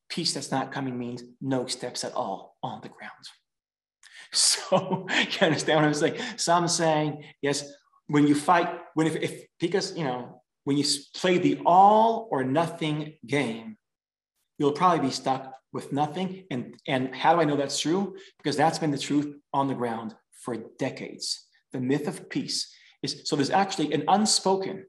[0.09, 3.13] Peace that's not coming means no steps at all on the ground.
[4.33, 6.21] So you understand what I'm saying?
[6.37, 7.69] Some saying, yes,
[8.07, 10.85] when you fight, when if, if because you know, when you
[11.15, 13.77] play the all or nothing game,
[14.57, 16.45] you'll probably be stuck with nothing.
[16.51, 18.15] And, and how do I know that's true?
[18.37, 21.47] Because that's been the truth on the ground for decades.
[21.71, 24.85] The myth of peace is so there's actually an unspoken,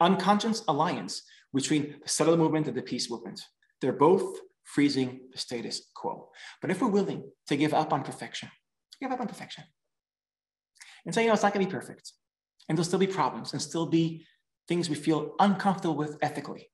[0.00, 1.22] unconscious alliance
[1.54, 3.40] between the settler movement and the peace movement.
[3.80, 6.28] They're both freezing the status quo.
[6.60, 8.50] But if we're willing to give up on perfection,
[9.00, 9.64] give up on perfection
[11.04, 12.12] and say, you know, it's not going to be perfect,
[12.68, 14.26] and there'll still be problems and still be
[14.68, 16.68] things we feel uncomfortable with ethically,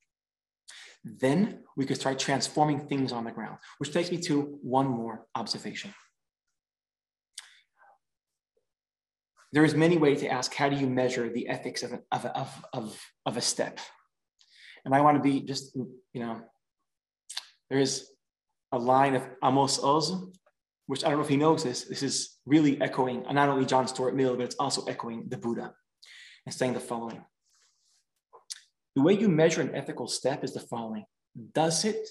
[1.04, 5.26] then we could start transforming things on the ground, which takes me to one more
[5.34, 5.92] observation.
[9.52, 12.24] There is many ways to ask, how do you measure the ethics of, a, of,
[12.26, 13.80] of, of, of a step?
[14.84, 16.40] And I want to be just, you know,
[17.68, 18.08] there is
[18.72, 20.14] a line of Amos Oz,
[20.86, 21.84] which I don't know if he knows this.
[21.84, 25.74] This is really echoing not only John Stuart Mill, but it's also echoing the Buddha
[26.46, 27.24] and saying the following.
[28.94, 31.04] The way you measure an ethical step is the following
[31.54, 32.08] Does it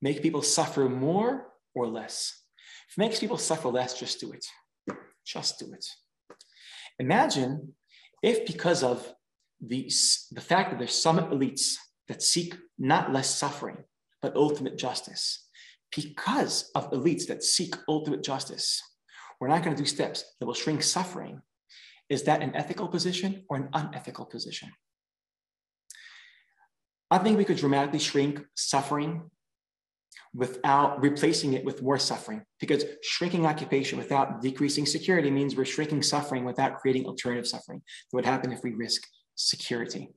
[0.00, 2.42] make people suffer more or less?
[2.88, 4.46] If it makes people suffer less, just do it.
[5.24, 5.84] Just do it.
[6.98, 7.74] Imagine
[8.22, 9.12] if, because of
[9.60, 9.90] the,
[10.32, 11.74] the fact that there's some elites
[12.08, 13.78] that seek not less suffering,
[14.22, 15.46] but ultimate justice,
[15.94, 18.82] because of elites that seek ultimate justice,
[19.40, 21.40] we're not going to do steps that will shrink suffering.
[22.08, 24.70] Is that an ethical position or an unethical position?
[27.10, 29.30] I think we could dramatically shrink suffering
[30.34, 36.02] without replacing it with more suffering because shrinking occupation without decreasing security means we're shrinking
[36.02, 37.82] suffering without creating alternative suffering.
[38.10, 40.12] That would happen if we risk security.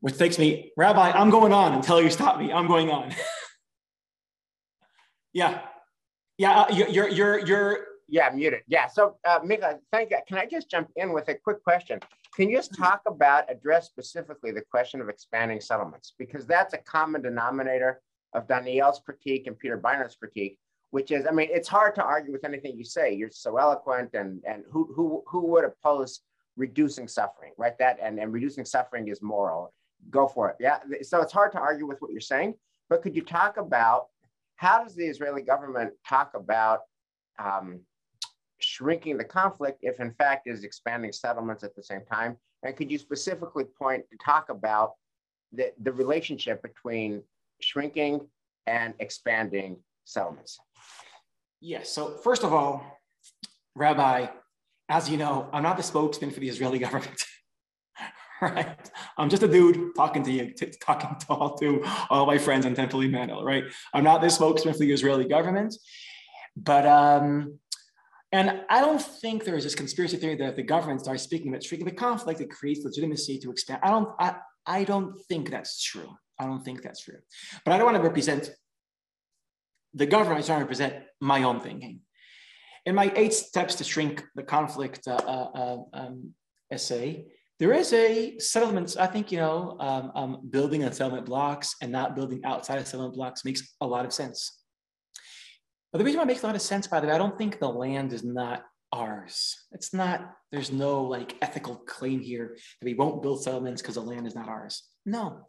[0.00, 2.52] Which takes me rabbi i'm going on until you stop me.
[2.52, 3.14] I'm going on.
[5.32, 5.60] Yeah.
[6.38, 7.78] Yeah uh, you're you're you're
[8.10, 8.62] yeah, muted.
[8.66, 8.86] Yeah.
[8.88, 10.18] So, uh, Micha, thank you.
[10.26, 12.00] Can I just jump in with a quick question?
[12.34, 16.14] Can you just talk about, address specifically the question of expanding settlements?
[16.18, 18.00] Because that's a common denominator
[18.34, 20.58] of Donniel's critique and Peter Beinart's critique,
[20.90, 23.14] which is, I mean, it's hard to argue with anything you say.
[23.14, 26.20] You're so eloquent, and and who who who would oppose
[26.56, 27.76] reducing suffering, right?
[27.78, 29.72] That and and reducing suffering is moral.
[30.10, 30.56] Go for it.
[30.60, 30.78] Yeah.
[31.02, 32.54] So it's hard to argue with what you're saying,
[32.88, 34.06] but could you talk about
[34.56, 36.80] how does the Israeli government talk about
[37.38, 37.80] um,
[38.62, 42.36] shrinking the conflict if in fact is expanding settlements at the same time?
[42.62, 44.92] And could you specifically point to talk about
[45.52, 47.22] the, the relationship between
[47.60, 48.20] shrinking
[48.66, 50.58] and expanding settlements?
[51.60, 51.90] Yes.
[51.90, 52.98] So first of all,
[53.74, 54.26] Rabbi,
[54.88, 57.22] as you know, I'm not the spokesman for the Israeli government.
[58.40, 58.90] right?
[59.18, 62.64] I'm just a dude talking to you, t- talking to all, to all my friends
[62.66, 63.64] in Temple Emmanuel, right?
[63.92, 65.74] I'm not the spokesman for the Israeli government,
[66.56, 67.58] but um,
[68.32, 71.48] and I don't think there is this conspiracy theory that if the government starts speaking
[71.48, 73.80] about shrinking the conflict, it creates legitimacy to expand.
[73.82, 76.16] I don't, I, I don't think that's true.
[76.38, 77.18] I don't think that's true.
[77.64, 78.50] But I don't want to represent
[79.94, 82.00] the government, I trying to represent my own thinking.
[82.86, 86.34] In my eight steps to shrink the conflict uh, uh, uh, um,
[86.70, 87.26] essay,
[87.58, 88.96] there is a settlement.
[88.98, 92.86] I think, you know, um, um, building on settlement blocks and not building outside of
[92.86, 94.59] settlement blocks makes a lot of sense.
[95.92, 97.36] But the reason why it makes a lot of sense, by the way, I don't
[97.36, 99.56] think the land is not ours.
[99.72, 104.00] It's not, there's no like ethical claim here that we won't build settlements because the
[104.02, 104.82] land is not ours.
[105.04, 105.48] No,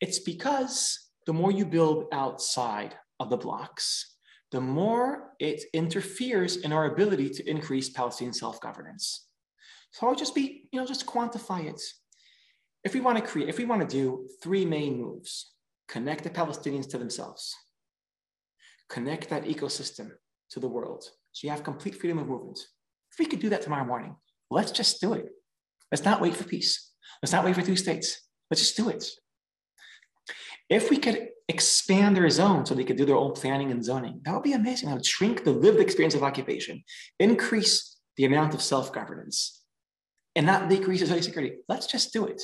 [0.00, 4.16] it's because the more you build outside of the blocks,
[4.50, 9.26] the more it interferes in our ability to increase Palestinian self-governance.
[9.92, 11.80] So I'll just be, you know, just quantify it.
[12.84, 15.52] If we want to create, if we want to do three main moves,
[15.88, 17.54] connect the Palestinians to themselves,
[18.88, 20.10] connect that ecosystem
[20.50, 21.04] to the world.
[21.32, 22.58] So you have complete freedom of movement.
[23.12, 24.16] If we could do that tomorrow morning,
[24.50, 25.26] let's just do it.
[25.90, 26.92] Let's not wait for peace.
[27.22, 28.20] Let's not wait for two states.
[28.50, 29.04] Let's just do it.
[30.68, 34.20] If we could expand their zone so they could do their own planning and zoning,
[34.24, 34.88] that would be amazing.
[34.88, 36.82] That would shrink the lived experience of occupation,
[37.18, 39.62] increase the amount of self governance,
[40.36, 41.56] and not decrease Israeli security.
[41.68, 42.42] Let's just do it.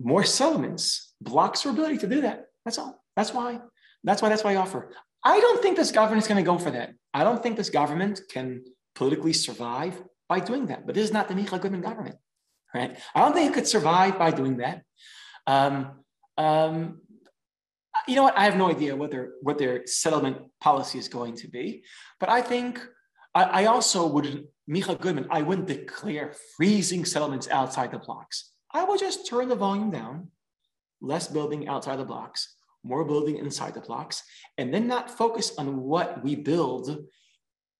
[0.00, 2.46] More settlements blocks our ability to do that.
[2.64, 3.02] That's all.
[3.16, 3.60] That's why.
[4.04, 4.28] That's why.
[4.28, 4.90] That's why I offer.
[5.24, 6.94] I don't think this government is going to go for that.
[7.14, 10.86] I don't think this government can politically survive by doing that.
[10.86, 12.16] But this is not the Micha Goodman government,
[12.74, 12.98] right?
[13.14, 14.82] I don't think it could survive by doing that.
[15.46, 16.00] Um,
[16.36, 17.00] um,
[18.08, 18.36] you know what?
[18.36, 21.84] I have no idea what their what their settlement policy is going to be,
[22.18, 22.84] but I think
[23.34, 25.26] I, I also would Micha Goodman.
[25.30, 28.50] I wouldn't declare freezing settlements outside the blocks.
[28.72, 30.28] I would just turn the volume down,
[31.00, 34.22] less building outside the blocks, more building inside the blocks,
[34.58, 37.06] and then not focus on what we build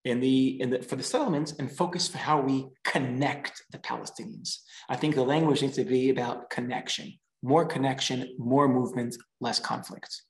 [0.04, 4.58] in the, in the for the settlements and focus for how we connect the Palestinians.
[4.88, 7.12] I think the language needs to be about connection
[7.42, 10.22] more connection, more movement, less conflict.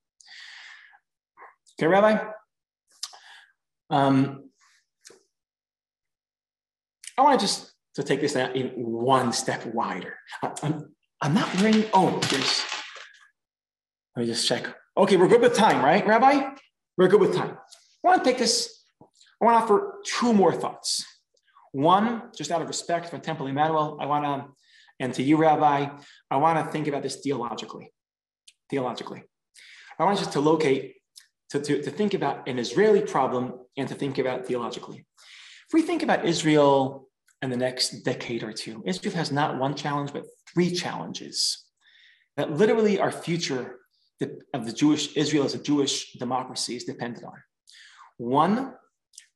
[1.79, 2.25] Okay, Rabbi?
[3.91, 4.51] Um,
[7.19, 10.17] I want to just to take this in one step wider.
[10.63, 12.65] I'm, I'm not wearing, oh, there's,
[14.17, 14.75] let me just check.
[14.97, 16.51] Okay, we're good with time, right, Rabbi?
[16.99, 17.57] We're good with time.
[18.05, 18.85] I want to take this,
[19.41, 21.05] I want to offer two more thoughts.
[21.73, 24.53] One, just out of respect for Temple Emmanuel, I want to
[25.01, 25.89] and to you, Rabbi,
[26.31, 27.93] I want to think about this theologically.
[28.71, 29.25] Theologically.
[29.99, 30.95] I want us to locate,
[31.51, 35.05] to, to, to think about an Israeli problem and to think about theologically.
[35.69, 37.09] If we think about Israel
[37.43, 41.65] in the next decade or two, Israel has not one challenge, but three challenges
[42.37, 43.81] that literally our future
[44.55, 47.35] of the Jewish Israel as a Jewish democracy is dependent on.
[48.19, 48.75] One,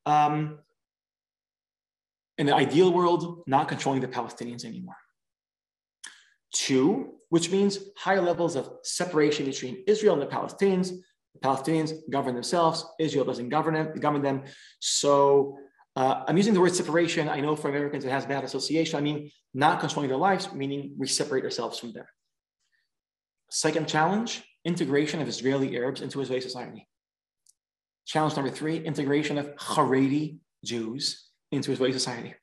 [0.05, 0.59] um,
[2.39, 4.97] in the ideal world, not controlling the Palestinians anymore.
[6.53, 10.91] Two, which means higher levels of separation between Israel and the Palestinians.
[11.35, 13.99] The Palestinians govern themselves, Israel doesn't govern them.
[13.99, 14.45] Govern them.
[14.81, 15.59] So
[15.97, 17.29] uh, I'm using the word separation.
[17.29, 18.99] I know for Americans it has bad association.
[18.99, 22.05] I mean, not controlling their lives, meaning we separate ourselves from them.
[23.51, 26.87] Second challenge integration of Israeli Arabs into Israeli society.
[28.05, 32.35] Challenge number three integration of Haredi Jews into Israeli society.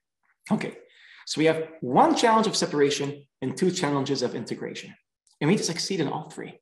[0.51, 0.73] Okay,
[1.27, 4.93] so we have one challenge of separation and two challenges of integration.
[5.39, 6.59] And we need to succeed in all three.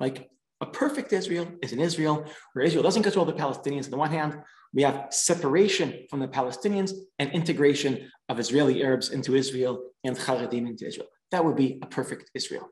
[0.00, 0.28] Like
[0.60, 4.10] a perfect Israel is an Israel where Israel doesn't control the Palestinians on the one
[4.10, 4.40] hand,
[4.74, 9.74] we have separation from the Palestinians and integration of Israeli Arabs into Israel
[10.04, 11.08] and Haredim into Israel.
[11.30, 12.68] That would be a perfect Israel.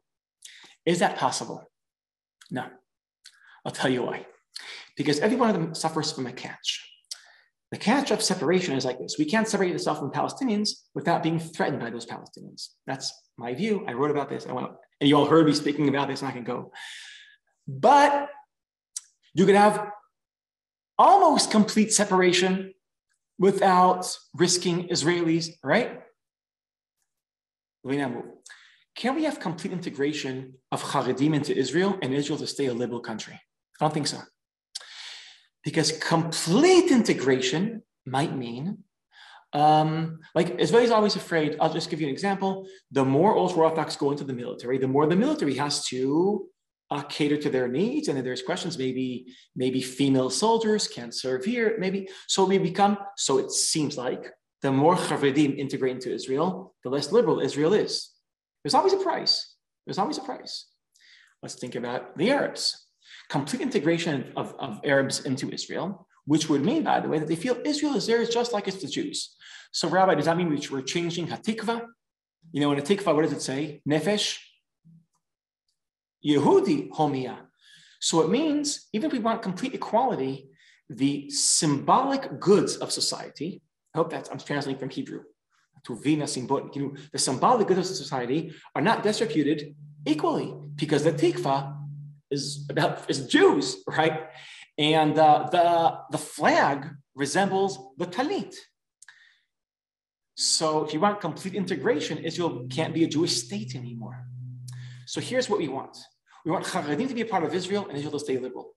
[0.85, 1.65] Is that possible?
[2.51, 2.67] No.
[3.65, 4.27] I'll tell you why.
[4.97, 6.85] Because every one of them suffers from a catch.
[7.71, 9.17] The catch of separation is like this.
[9.19, 12.69] We can't separate yourself from Palestinians without being threatened by those Palestinians.
[12.87, 13.85] That's my view.
[13.87, 14.47] I wrote about this.
[14.47, 16.73] I want, and you all heard me speaking about this, and I can go.
[17.67, 18.31] But
[19.35, 19.91] you could have
[20.99, 22.73] almost complete separation
[23.39, 26.01] without risking Israelis, right?
[28.99, 32.99] Can we have complete integration of Haredim into Israel and Israel to stay a liberal
[32.99, 33.35] country?
[33.81, 34.19] I don't think so.
[35.63, 38.79] Because complete integration might mean,
[39.53, 41.57] um, like Israel is always afraid.
[41.61, 42.67] I'll just give you an example.
[42.91, 46.49] The more ultra Orthodox go into the military, the more the military has to
[46.91, 48.09] uh, cater to their needs.
[48.09, 51.77] And then there's questions, maybe maybe female soldiers can't serve here.
[51.79, 52.99] Maybe so we become.
[53.17, 54.27] So it seems like
[54.63, 58.18] the more Haredim integrate into Israel, the less liberal Israel is.
[58.63, 59.55] There's always a price.
[59.87, 60.67] There's always a price.
[61.43, 62.87] Let's think about the Arabs.
[63.29, 67.37] Complete integration of, of Arabs into Israel, which would mean, by the way, that they
[67.37, 69.37] feel Israel is theirs just like it's the Jews.
[69.73, 71.87] So, Rabbi, does that mean we're changing Hatikva?
[72.53, 73.83] You know, in Hatikva, what does it say?
[73.89, 74.39] Nefesh,
[76.27, 77.37] Yehudi homia.
[78.01, 80.49] So it means, even if we want complete equality,
[80.89, 83.63] the symbolic goods of society,
[83.95, 85.23] I hope that's, I'm translating from Hebrew,
[85.89, 89.75] to simbot, you know, the symbolic goods of society are not distributed
[90.07, 91.77] equally because the tikva
[92.31, 94.29] is about is Jews, right?
[94.77, 98.55] And uh, the, the flag resembles the talit.
[100.37, 104.25] So if you want complete integration, Israel can't be a Jewish state anymore.
[105.07, 105.97] So here's what we want.
[106.45, 108.75] We want Haredim to be a part of Israel and Israel to stay liberal.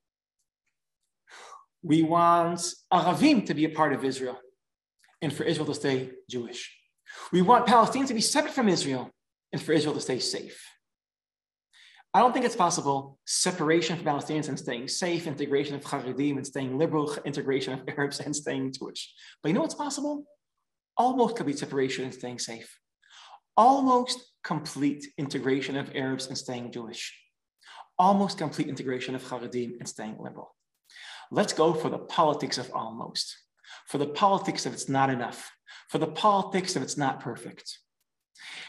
[1.84, 4.40] We want Aravim to be a part of Israel
[5.22, 6.81] and for Israel to stay Jewish.
[7.32, 9.12] We want Palestinians to be separate from Israel
[9.52, 10.64] and for Israel to stay safe.
[12.14, 16.46] I don't think it's possible separation from Palestinians and staying safe, integration of Haredim and
[16.46, 19.14] staying liberal, integration of Arabs and staying Jewish.
[19.42, 20.26] But you know what's possible?
[20.98, 22.78] Almost complete separation and staying safe
[23.58, 27.18] almost complete integration of Arabs and staying Jewish,
[27.98, 30.56] almost complete integration of Haredim and staying liberal.
[31.32, 33.38] Let's go for the politics of almost,
[33.88, 35.52] for the politics of it's not enough,
[35.92, 37.80] for the politics of it's not perfect.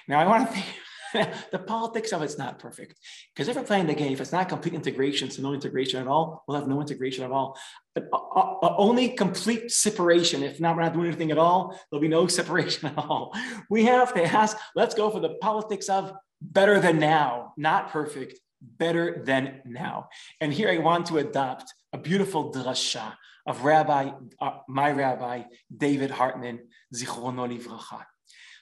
[0.09, 0.67] Now, I want to think
[1.53, 2.99] the politics of it's not perfect.
[3.33, 6.09] Because if we're playing the game, if it's not complete integration, so no integration at
[6.09, 7.57] all, we'll have no integration at all.
[7.95, 10.43] But uh, uh, only complete separation.
[10.43, 13.33] If not, we're not doing anything at all, there'll be no separation at all.
[13.71, 18.41] We have to ask, let's go for the politics of better than now, not perfect,
[18.61, 20.09] better than now.
[20.41, 23.13] And here I want to adopt a beautiful drasha
[23.47, 25.43] of Rabbi, uh, my Rabbi,
[25.75, 28.05] David Hartman, Zichrono Livracha.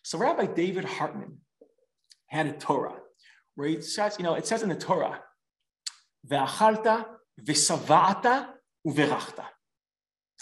[0.02, 1.38] So Rabbi David Hartman
[2.28, 2.96] had a Torah,
[3.54, 5.20] where it says, you know, it says in the Torah,
[6.26, 7.06] Ve'achalta
[7.42, 8.48] v'sava'ata
[8.86, 9.44] uverachta.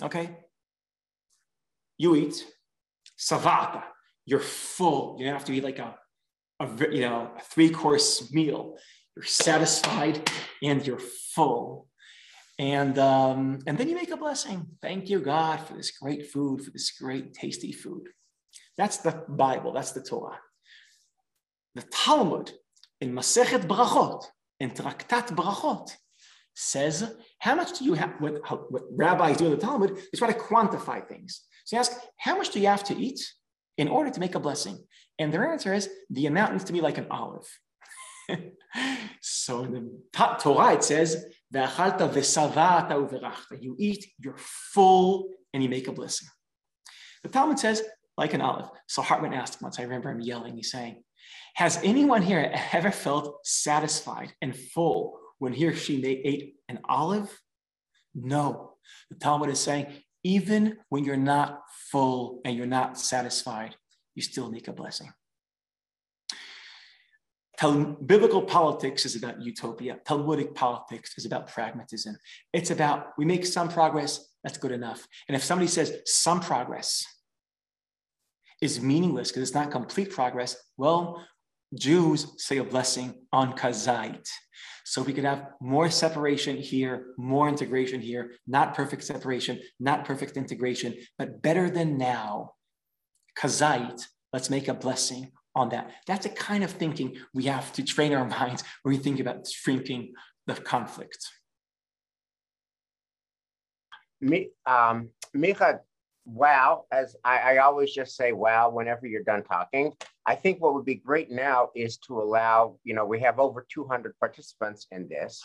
[0.03, 0.37] Okay?
[1.97, 2.45] You eat,
[3.19, 3.83] savata,
[4.25, 5.17] you're full.
[5.19, 5.97] You don't have to eat like a,
[6.61, 8.77] a you know, a three-course meal.
[9.17, 10.31] You're satisfied
[10.63, 11.01] and you're
[11.35, 11.88] full.
[12.59, 14.67] And, um, and then you make a blessing.
[14.83, 18.09] Thank you, God, for this great food, for this great tasty food.
[18.77, 20.39] That's the Bible, that's the Torah.
[21.75, 22.53] The Talmud
[23.01, 24.25] in Masechet Brachot,
[24.59, 25.91] in Traktat Brachot,
[26.55, 30.19] says, how much do you have, what, how, what rabbis do in the Talmud is
[30.19, 31.43] try to quantify things.
[31.65, 33.21] So you ask, how much do you have to eat
[33.77, 34.79] in order to make a blessing?
[35.21, 37.47] And their answer is, the amount needs to be like an olive.
[39.21, 41.25] so in the Torah, it says,
[43.63, 46.29] you eat, you're full, and you make a blessing.
[47.23, 47.83] The Talmud says,
[48.17, 48.69] like an olive.
[48.87, 51.03] So Hartman asked once, I remember him yelling, he's saying,
[51.55, 57.37] has anyone here ever felt satisfied and full when he or she ate an olive?
[58.15, 58.75] No.
[59.11, 59.87] The Talmud is saying,
[60.25, 63.75] even when you're not full and you're not satisfied,
[64.15, 65.13] you still make a blessing.
[67.61, 69.99] Biblical politics is about utopia.
[70.07, 72.17] Talmudic politics is about pragmatism.
[72.53, 75.07] It's about we make some progress, that's good enough.
[75.27, 77.05] And if somebody says some progress
[78.63, 81.25] is meaningless because it's not complete progress, well,
[81.75, 84.27] Jews say a blessing on kazait.
[84.85, 90.37] So we could have more separation here, more integration here, not perfect separation, not perfect
[90.37, 92.53] integration, but better than now.
[93.39, 94.01] Kazait,
[94.33, 95.91] let's make a blessing on that.
[96.07, 99.47] That's the kind of thinking we have to train our minds when we think about
[99.47, 100.13] shrinking
[100.47, 101.19] the conflict.
[104.21, 105.81] Me, um, Micha,
[106.25, 109.93] wow, as I, I, always just say wow whenever you're done talking.
[110.27, 113.67] I think what would be great now is to allow, you know, we have over
[113.73, 115.41] 200 participants in this.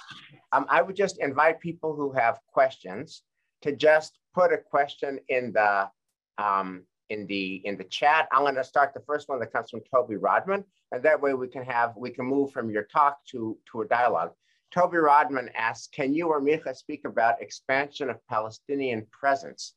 [0.51, 3.21] Um, I would just invite people who have questions
[3.61, 5.89] to just put a question in the
[6.37, 8.27] um, in the in the chat.
[8.31, 11.33] I'm going to start the first one that comes from Toby Rodman, and that way
[11.33, 14.31] we can have we can move from your talk to to a dialogue.
[14.73, 19.75] Toby Rodman asks, can you or Micha speak about expansion of Palestinian presence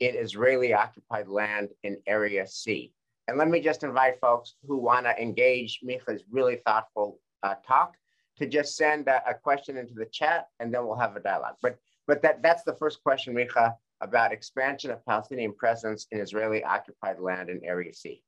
[0.00, 2.94] in Israeli occupied land in Area C?
[3.26, 7.94] And let me just invite folks who want to engage Micha's really thoughtful uh, talk
[8.38, 11.56] to just send a, a, question into the chat and then we'll have a dialogue.
[11.60, 16.62] But, but that, that's the first question, Micha, about expansion of Palestinian presence in Israeli
[16.64, 18.22] occupied land in Area C.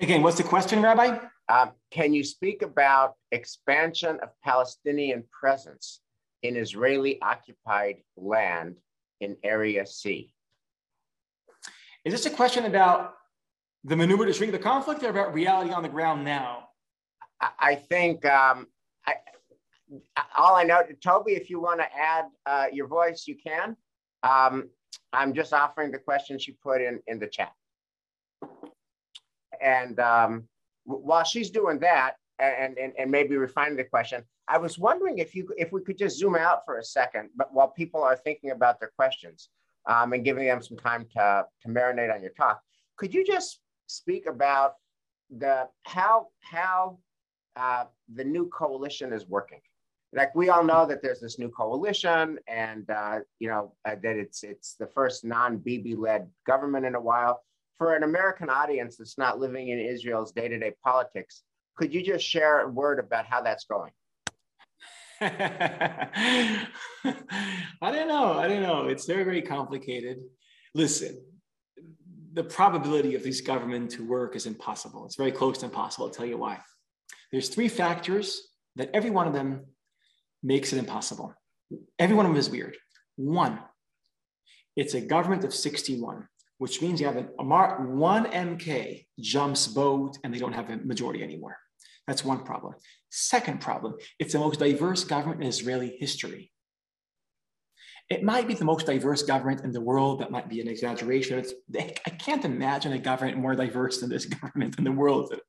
[0.00, 1.18] Again, what's the question, Rabbi?
[1.48, 6.00] Um, can you speak about expansion of Palestinian presence
[6.42, 8.76] in Israeli occupied land
[9.20, 10.32] in Area C?
[12.04, 13.14] Is this a question about
[13.84, 16.68] the maneuver to shrink the conflict or about reality on the ground now?
[17.58, 18.66] I think um,
[19.06, 19.14] I,
[20.36, 23.76] all I know, Toby, if you want to add uh, your voice, you can.
[24.22, 24.68] Um,
[25.12, 27.52] I'm just offering the questions you put in, in the chat.
[29.60, 30.44] And um,
[30.84, 35.34] while she's doing that and, and, and maybe refining the question, I was wondering if
[35.34, 38.50] you if we could just zoom out for a second, but while people are thinking
[38.50, 39.48] about their questions
[39.88, 42.60] um, and giving them some time to, to marinate on your talk,
[42.96, 44.74] could you just speak about
[45.30, 46.98] the how how
[47.56, 49.60] uh, the new coalition is working?
[50.12, 54.16] Like we all know that there's this new coalition, and uh, you know uh, that
[54.16, 57.42] it's it's the first non-Bibi led government in a while
[57.80, 61.44] for an American audience that's not living in Israel's day to day politics,
[61.78, 63.90] could you just share a word about how that's going?
[65.22, 66.66] I
[67.80, 68.34] don't know.
[68.34, 68.88] I don't know.
[68.88, 70.18] It's very, very complicated.
[70.74, 71.24] Listen,
[72.34, 75.06] the probability of this government to work is impossible.
[75.06, 76.04] It's very close to impossible.
[76.04, 76.58] I'll tell you why.
[77.32, 78.42] There's three factors
[78.76, 79.64] that every one of them
[80.42, 81.34] makes it impossible.
[81.98, 82.76] Every one of them is weird.
[83.16, 83.60] One,
[84.76, 86.26] it's a government of 61
[86.60, 90.76] which means you have a mar- one MK jumps both and they don't have a
[90.76, 91.56] majority anymore.
[92.06, 92.74] That's one problem.
[93.10, 96.52] Second problem, it's the most diverse government in Israeli history.
[98.10, 100.20] It might be the most diverse government in the world.
[100.20, 101.38] That might be an exaggeration.
[101.38, 105.42] It's, I can't imagine a government more diverse than this government in the world today.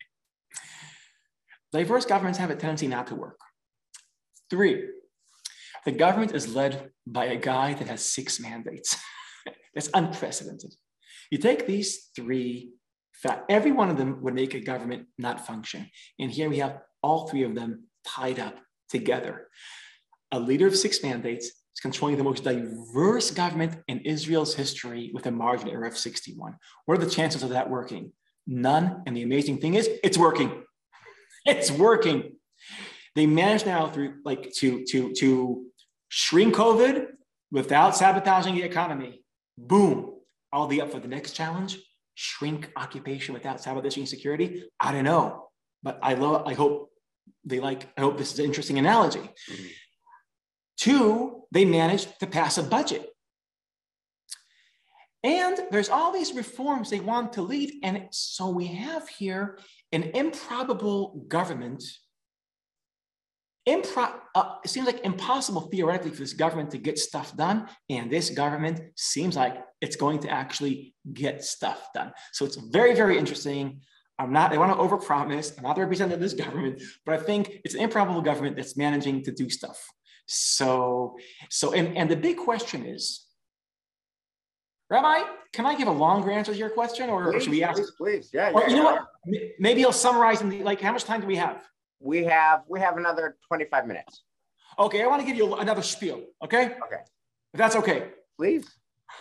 [1.74, 3.40] Diverse governments have a tendency not to work.
[4.52, 4.90] Three,
[5.86, 8.96] the government is led by a guy that has six mandates.
[9.74, 10.76] That's unprecedented.
[11.32, 12.74] You take these three
[13.50, 15.90] every one of them would make a government not function.
[16.20, 18.58] And here we have all three of them tied up
[18.90, 19.48] together.
[20.32, 25.26] A leader of six mandates is controlling the most diverse government in Israel's history with
[25.26, 26.56] a margin error of 61.
[26.86, 28.12] What are the chances of that working?
[28.48, 29.04] None.
[29.06, 30.52] And the amazing thing is, it's working.
[31.44, 32.34] It's working.
[33.16, 35.66] They managed now through like to to to
[36.10, 37.08] shrink COVID
[37.52, 39.24] without sabotaging the economy.
[39.58, 40.16] Boom.
[40.54, 41.78] I'll be up for the next challenge.
[42.16, 44.66] Shrink occupation without sabotaging security.
[44.80, 45.50] I don't know,
[45.84, 46.48] but I love.
[46.48, 46.92] I hope
[47.44, 47.88] they like.
[47.98, 49.20] I hope this is an interesting analogy.
[49.20, 49.68] Mm-hmm.
[50.78, 53.08] Two, they managed to pass a budget.
[55.24, 57.74] And there's all these reforms they want to lead.
[57.84, 59.60] And so we have here
[59.92, 61.84] an improbable government
[63.70, 67.68] Impro- uh, it seems like impossible theoretically for this government to get stuff done.
[67.90, 72.12] And this government seems like it's going to actually get stuff done.
[72.34, 73.82] So it's very, very interesting.
[74.18, 75.58] I'm not, I want to overpromise.
[75.58, 78.78] I'm not the representative of this government, but I think it's an improbable government that's
[78.78, 79.80] managing to do stuff.
[80.26, 81.18] So,
[81.50, 83.26] so, and, and the big question is,
[84.90, 85.22] Rabbi,
[85.54, 87.78] can I give a longer answer to your question or, please, should we ask?
[87.78, 88.30] Please, please.
[88.34, 89.02] Yeah, or, yeah, you know what?
[89.60, 91.64] Maybe I'll summarize in the, like, how much time do we have?
[92.02, 94.24] We have we have another 25 minutes.
[94.80, 96.24] Okay, I want to give you another spiel.
[96.44, 96.66] Okay.
[96.66, 97.02] Okay.
[97.54, 98.10] If that's okay.
[98.38, 98.68] Please.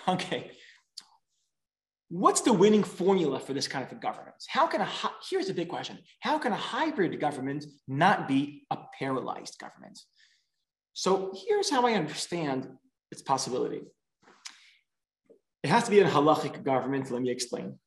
[0.06, 0.52] Okay.
[2.08, 4.34] What's the winning formula for this kind of a government?
[4.48, 4.88] How can a
[5.28, 9.98] here's a big question: How can a hybrid government not be a paralyzed government?
[10.92, 12.68] So here's how I understand
[13.12, 13.82] its possibility.
[15.62, 17.10] It has to be a halachic government.
[17.10, 17.78] Let me explain.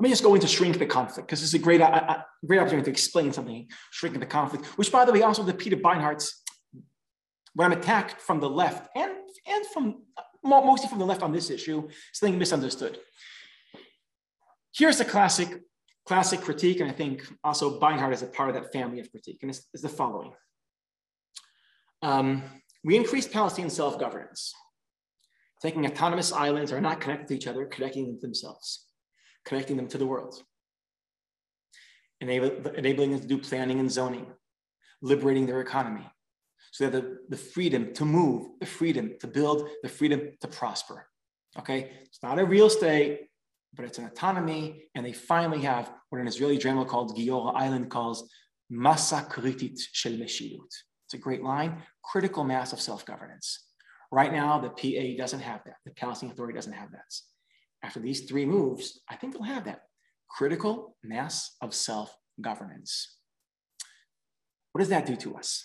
[0.00, 2.84] Let me just go into shrink the conflict because it's a great, uh, great opportunity
[2.84, 6.44] to explain something, shrinking the conflict, which by the way, also the Peter Beinart's,
[7.54, 9.10] when I'm attacked from the left and,
[9.46, 10.02] and from
[10.44, 12.98] mostly from the left on this issue, something misunderstood.
[14.72, 15.62] Here's the classic,
[16.06, 19.38] classic critique, and I think also Beinart is a part of that family of critique,
[19.42, 20.32] and it's, it's the following.
[22.02, 22.44] Um,
[22.84, 24.54] we increased Palestinian self-governance,
[25.60, 28.84] taking autonomous islands are not connected to each other, connecting them to themselves
[29.48, 30.42] connecting them to the world,
[32.20, 32.50] enable,
[32.82, 34.26] enabling them to do planning and zoning,
[35.02, 36.06] liberating their economy.
[36.72, 40.48] So they have the, the freedom to move, the freedom to build, the freedom to
[40.48, 41.06] prosper.
[41.58, 43.28] Okay, it's not a real estate,
[43.74, 47.88] but it's an autonomy, and they finally have what an Israeli journal called Giora Eiland
[47.88, 48.30] calls
[48.70, 50.72] masa kritit shel meshilut.
[51.06, 53.64] It's a great line, critical mass of self-governance.
[54.10, 55.76] Right now, the PA doesn't have that.
[55.86, 57.10] The Palestinian Authority doesn't have that.
[57.82, 59.82] After these three moves, I think they'll have that
[60.28, 63.16] critical mass of self-governance.
[64.72, 65.62] What does that do to us?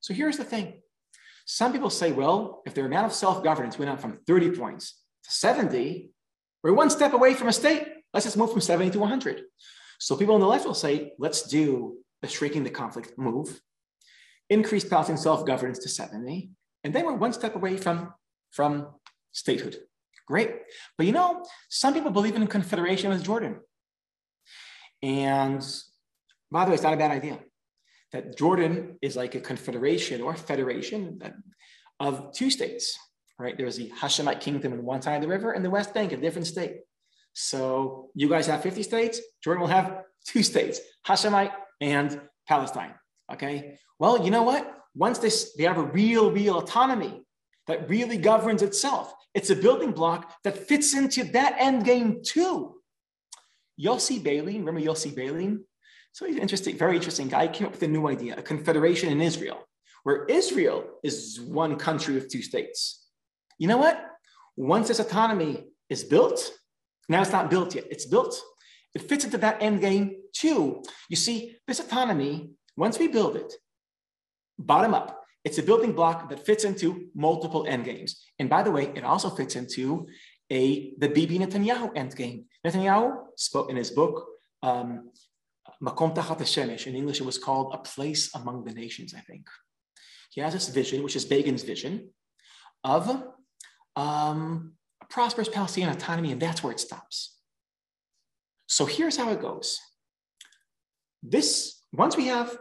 [0.00, 0.82] So here's the thing.
[1.46, 5.30] Some people say, well, if their amount of self-governance went up from 30 points to
[5.30, 6.10] 70,
[6.62, 7.86] we're one step away from a state.
[8.12, 9.42] Let's just move from 70 to 100.
[9.98, 13.60] So people on the left will say, let's do the shrinking the conflict move,
[14.50, 16.50] increase Palestinian self-governance to 70,
[16.84, 18.12] and then we're one step away from,
[18.50, 18.88] from
[19.32, 19.76] statehood.
[20.26, 20.50] Great.
[20.98, 23.60] But you know, some people believe in confederation with Jordan.
[25.02, 25.64] And
[26.50, 27.38] by the way, it's not a bad idea.
[28.12, 31.20] That Jordan is like a confederation or federation
[32.00, 32.98] of two states,
[33.38, 33.56] right?
[33.56, 36.16] There's the Hashemite kingdom on one side of the river and the West Bank, a
[36.16, 36.80] different state.
[37.32, 42.94] So you guys have 50 states, Jordan will have two states, Hashemite and Palestine.
[43.32, 43.78] Okay.
[43.98, 44.72] Well, you know what?
[44.94, 47.26] Once this, they have a real, real autonomy
[47.66, 49.12] that really governs itself.
[49.36, 52.76] It's a building block that fits into that end game too.
[53.78, 55.58] Yossi Beilin, remember Yossi Beilin?
[56.12, 57.46] So he's an interesting, very interesting guy.
[57.46, 59.58] He came up with a new idea, a confederation in Israel,
[60.04, 63.06] where Israel is one country with two states.
[63.58, 64.02] You know what?
[64.56, 66.50] Once this autonomy is built,
[67.10, 68.40] now it's not built yet, it's built.
[68.94, 70.82] It fits into that end game too.
[71.10, 73.52] You see, this autonomy, once we build it,
[74.58, 78.10] bottom up, it's a building block that fits into multiple end games.
[78.40, 80.08] And by the way, it also fits into
[80.50, 82.46] a the Bibi Netanyahu endgame.
[82.66, 84.26] Netanyahu spoke in his book,
[84.64, 84.88] um,
[85.80, 86.88] Makom Tachat Shemesh.
[86.88, 89.46] In English, it was called A Place Among the Nations, I think.
[90.30, 92.10] He has this vision, which is Begin's vision,
[92.82, 93.02] of
[93.94, 97.36] um, a prosperous Palestinian autonomy, and that's where it stops.
[98.66, 99.78] So here's how it goes.
[101.22, 102.58] This, once we have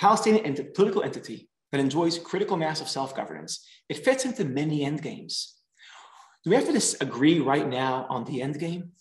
[0.00, 5.54] Palestinian political entity that enjoys critical mass of self-governance, it fits into many endgames.
[6.44, 8.92] Do we have to disagree right now on the end game?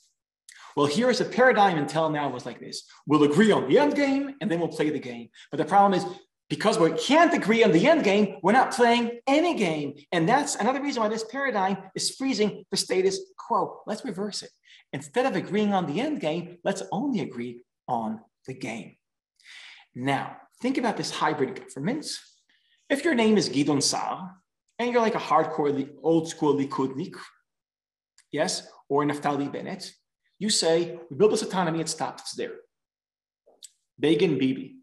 [0.75, 2.81] Well, here is a paradigm until now was like this.
[3.05, 5.29] We'll agree on the end game and then we'll play the game.
[5.51, 6.03] But the problem is
[6.49, 9.93] because we can't agree on the end game, we're not playing any game.
[10.11, 13.81] And that's another reason why this paradigm is freezing the status quo.
[13.85, 14.49] Let's reverse it.
[14.93, 18.95] Instead of agreeing on the end game, let's only agree on the game.
[19.93, 22.07] Now, think about this hybrid government.
[22.89, 24.35] If your name is Gidon Sa'ar,
[24.79, 27.15] and you're like a hardcore old school Likudnik,
[28.31, 29.91] yes, or Naftali Bennett,
[30.39, 32.55] you say, we build this autonomy, it stops there.
[33.99, 34.75] Begin Bibi.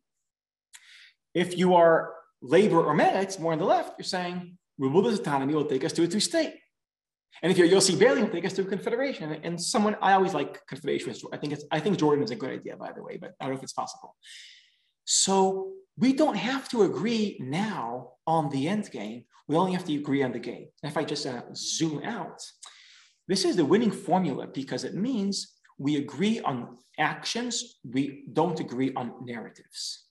[1.34, 5.20] If you are labor or Meretz, more on the left, you're saying, we build this
[5.20, 6.54] autonomy, will take us to a two state.
[7.42, 9.32] And if you're Yossi Beilin, will take us to a confederation.
[9.44, 11.14] And someone, I always like confederation.
[11.32, 13.44] I think it's, I think Jordan is a good idea, by the way, but I
[13.44, 14.16] don't know if it's possible.
[15.04, 19.24] So we don't have to agree now on the end game.
[19.48, 20.68] We only have to agree on the game.
[20.82, 22.40] And if I just uh, zoom out,
[23.28, 28.92] this is the winning formula because it means we agree on actions, we don't agree
[28.94, 30.06] on narratives.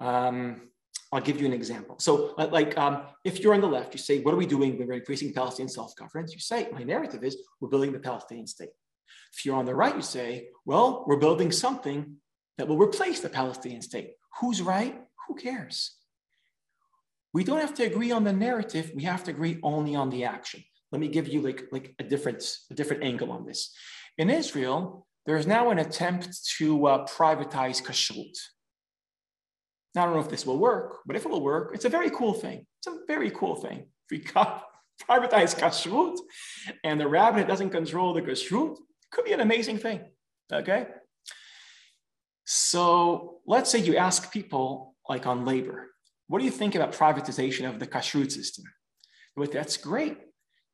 [0.00, 0.68] Um,
[1.12, 1.96] I'll give you an example.
[1.98, 4.94] So, like, um, if you're on the left, you say, What are we doing we're
[4.94, 6.32] increasing Palestinian self governance?
[6.32, 8.70] You say, My narrative is we're building the Palestinian state.
[9.34, 12.16] If you're on the right, you say, Well, we're building something
[12.58, 14.12] that will replace the Palestinian state.
[14.40, 15.00] Who's right?
[15.26, 15.96] Who cares?
[17.32, 18.92] We don't have to agree on the narrative.
[18.94, 20.62] We have to agree only on the action.
[20.90, 23.74] Let me give you like, like a different, a different angle on this.
[24.18, 28.36] In Israel, there is now an attempt to uh, privatize kashrut.
[29.94, 31.90] Now, I don't know if this will work, but if it will work, it's a
[31.90, 32.66] very cool thing.
[32.78, 33.86] It's a very cool thing.
[34.10, 34.20] If we
[35.08, 36.18] privatize kashrut
[36.84, 38.76] and the rabbinate doesn't control the kashrut,
[39.10, 40.00] could be an amazing thing.
[40.52, 40.86] Okay.
[42.44, 45.90] So let's say you ask people like on labor,
[46.28, 48.64] what do you think about privatization of the kashrut system?
[49.36, 50.18] But that's great.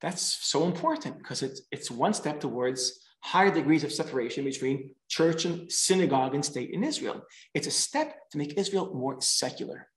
[0.00, 5.44] That's so important because it's, it's one step towards higher degrees of separation between church
[5.44, 7.22] and synagogue and state in Israel.
[7.54, 9.88] It's a step to make Israel more secular.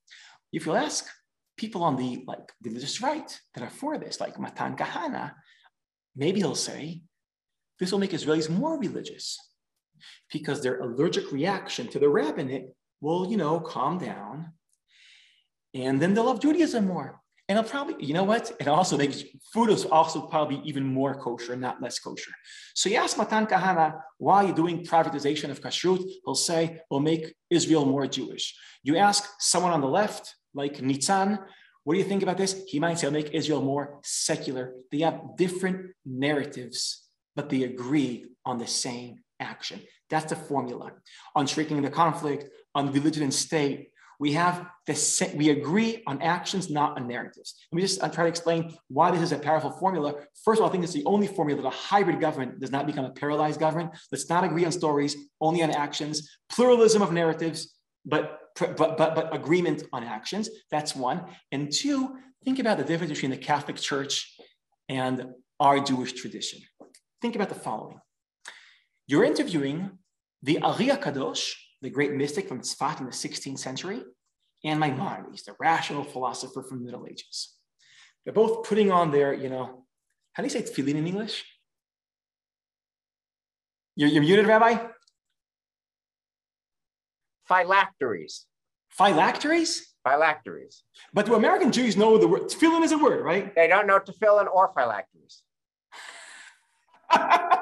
[0.51, 1.07] If you ask
[1.57, 5.33] people on the like religious right that are for this, like Matan Kahana,
[6.15, 7.03] maybe he'll say,
[7.79, 9.37] this will make Israelis more religious
[10.31, 12.67] because their allergic reaction to the rabbinate
[13.01, 14.53] will, you know, calm down.
[15.73, 17.21] And then they'll love Judaism more.
[17.47, 18.55] And it'll probably, you know what?
[18.59, 19.23] It also makes
[19.53, 22.31] food is also probably even more kosher, not less kosher.
[22.75, 26.01] So you ask Matan Kahana, why are you doing privatization of kashrut?
[26.23, 28.55] He'll say, we'll make Israel more Jewish.
[28.83, 31.39] You ask someone on the left, like Nitzan,
[31.83, 32.63] what do you think about this?
[32.67, 34.73] He might say, I'll make Israel more secular.
[34.91, 39.81] They have different narratives, but they agree on the same action.
[40.09, 40.91] That's the formula.
[41.35, 43.89] On shrinking the conflict, on religion and state,
[44.21, 47.55] we have the we agree on actions, not on narratives.
[47.71, 50.13] Let me just I'll try to explain why this is a powerful formula.
[50.45, 52.85] First of all, I think it's the only formula that a hybrid government does not
[52.85, 53.89] become a paralyzed government.
[54.11, 56.37] Let's not agree on stories, only on actions.
[56.51, 57.73] Pluralism of narratives,
[58.05, 60.51] but but but, but agreement on actions.
[60.69, 61.25] That's one.
[61.51, 62.15] And two,
[62.45, 64.37] think about the difference between the Catholic Church
[64.87, 66.59] and our Jewish tradition.
[67.23, 67.99] Think about the following.
[69.07, 69.97] You're interviewing
[70.43, 74.01] the Ari Kadosh, the great mystic from Tzfat in the 16th century,
[74.63, 77.55] and Maimonides, the rational philosopher from the Middle Ages.
[78.23, 79.85] They're both putting on their, you know,
[80.33, 81.43] how do you say tefillin in English?
[83.95, 84.77] You're, you're muted, Rabbi?
[87.47, 88.45] Phylacteries.
[88.89, 89.93] Phylacteries?
[90.03, 90.83] Phylacteries.
[91.13, 92.43] But do American Jews know the word?
[92.43, 93.53] Tefillin is a word, right?
[93.55, 95.43] They don't know tefillin or phylacteries.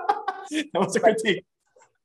[0.73, 1.45] that was a critique.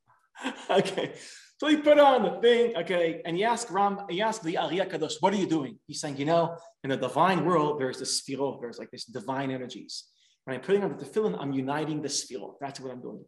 [0.69, 1.13] okay.
[1.57, 4.77] So he put on the thing, okay, and he asked Ram, he asked the Ari
[4.77, 5.79] Kadosh, what are you doing?
[5.87, 9.51] He's saying, you know, in the divine world, there's this sphirot, there's like this divine
[9.51, 10.03] energies.
[10.43, 12.55] When I'm putting on the tefillin, I'm uniting the sphirot.
[12.59, 13.23] That's what I'm doing.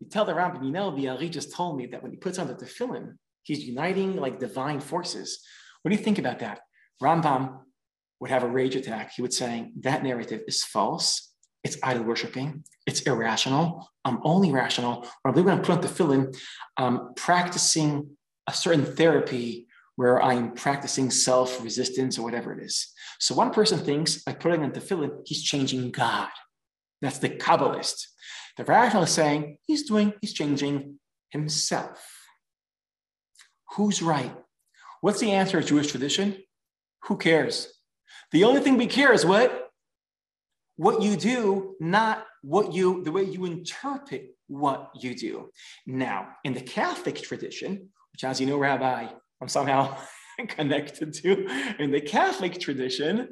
[0.00, 2.40] You tell the Ram, you know, the Ari just told me that when he puts
[2.40, 5.40] on the tefillin, he's uniting like divine forces.
[5.82, 6.60] What do you think about that?
[7.00, 7.60] Rambam
[8.18, 9.12] would have a rage attack.
[9.14, 11.31] He would say, that narrative is false
[11.64, 13.88] it's idol worshiping, it's irrational.
[14.04, 15.06] I'm only rational.
[15.22, 16.36] When I'm going to put on the tefillin,
[16.76, 18.16] I'm um, practicing
[18.48, 22.92] a certain therapy where I'm practicing self resistance or whatever it is.
[23.20, 26.30] So one person thinks by putting on the tefillin, he's changing God.
[27.00, 28.06] That's the Kabbalist.
[28.56, 30.98] The rational is saying he's doing, he's changing
[31.30, 32.04] himself.
[33.76, 34.34] Who's right?
[35.00, 36.36] What's the answer of Jewish tradition?
[37.04, 37.72] Who cares?
[38.30, 39.71] The only thing we care is what?
[40.76, 45.50] What you do, not what you, the way you interpret what you do.
[45.86, 49.08] Now, in the Catholic tradition, which as you know, Rabbi,
[49.40, 49.96] I'm somehow
[50.48, 51.46] connected to,
[51.78, 53.28] in the Catholic tradition,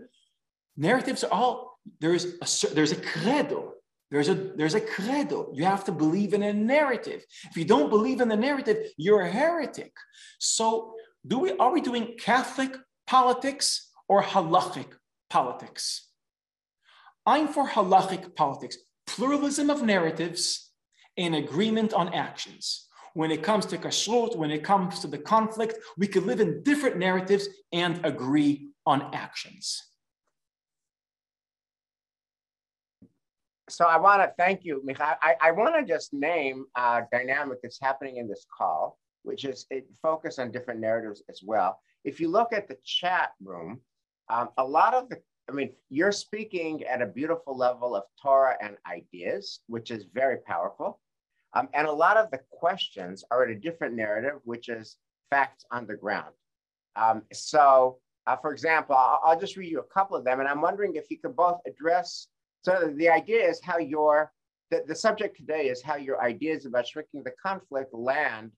[0.77, 3.73] narratives are all, there's a, there's a credo.
[4.11, 5.51] There's a, there's a credo.
[5.55, 7.25] You have to believe in a narrative.
[7.45, 9.93] If you don't believe in the narrative, you're a heretic.
[10.39, 10.95] So
[11.27, 12.77] do we, are we doing Catholic
[13.07, 14.89] politics or halachic
[15.29, 16.10] politics?
[17.27, 20.71] I'm for halachic politics, pluralism of narratives
[21.17, 22.89] and agreement on actions.
[23.15, 26.63] When it comes to kashrut, when it comes to the conflict, we can live in
[26.63, 29.83] different narratives and agree on actions.
[33.69, 35.17] So I want to thank you, Micha.
[35.23, 39.67] I, I want to just name a dynamic that's happening in this call, which is
[39.71, 41.81] it focus on different narratives as well.
[42.05, 43.81] If you look at the chat room,
[44.29, 45.21] um, a lot of the
[45.51, 50.39] I mean, you're speaking at a beautiful level of Torah and ideas, which is very
[50.39, 51.01] powerful.
[51.55, 54.97] Um, and a lot of the questions are at a different narrative, which is
[55.29, 56.33] facts on the ground.
[56.95, 60.49] Um, so, uh, for example, I'll, I'll, just read you a couple of them, and
[60.49, 62.29] I'm wondering if you could both address.
[62.63, 64.33] So, the idea is how your
[64.71, 68.53] the, the subject today is how your ideas about shrinking the conflict land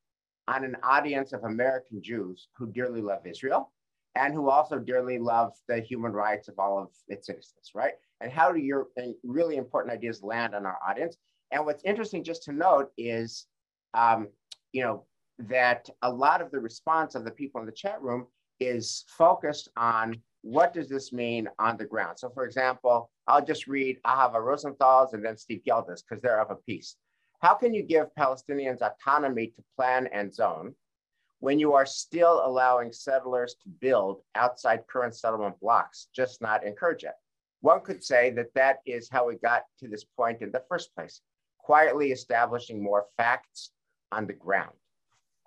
[0.49, 3.72] on an audience of American Jews who dearly love Israel
[4.14, 7.94] and who also dearly love the human rights of all of its citizens, right?
[8.20, 8.88] And how do your
[9.24, 11.16] really important ideas land on our audience?
[11.50, 13.46] And what's interesting just to note is,
[13.94, 14.28] um,
[14.72, 15.06] you know,
[15.38, 18.26] that a lot of the response of the people in the chat room
[18.60, 22.18] is focused on what does this mean on the ground?
[22.18, 26.50] So for example, I'll just read Ahava Rosenthal's and then Steve Geldes because they're of
[26.50, 26.96] a piece.
[27.40, 30.74] How can you give Palestinians autonomy to plan and zone
[31.43, 37.03] when you are still allowing settlers to build outside current settlement blocks, just not encourage
[37.03, 37.14] it.
[37.62, 40.95] One could say that that is how we got to this point in the first
[40.95, 41.20] place,
[41.59, 43.72] quietly establishing more facts
[44.12, 44.70] on the ground.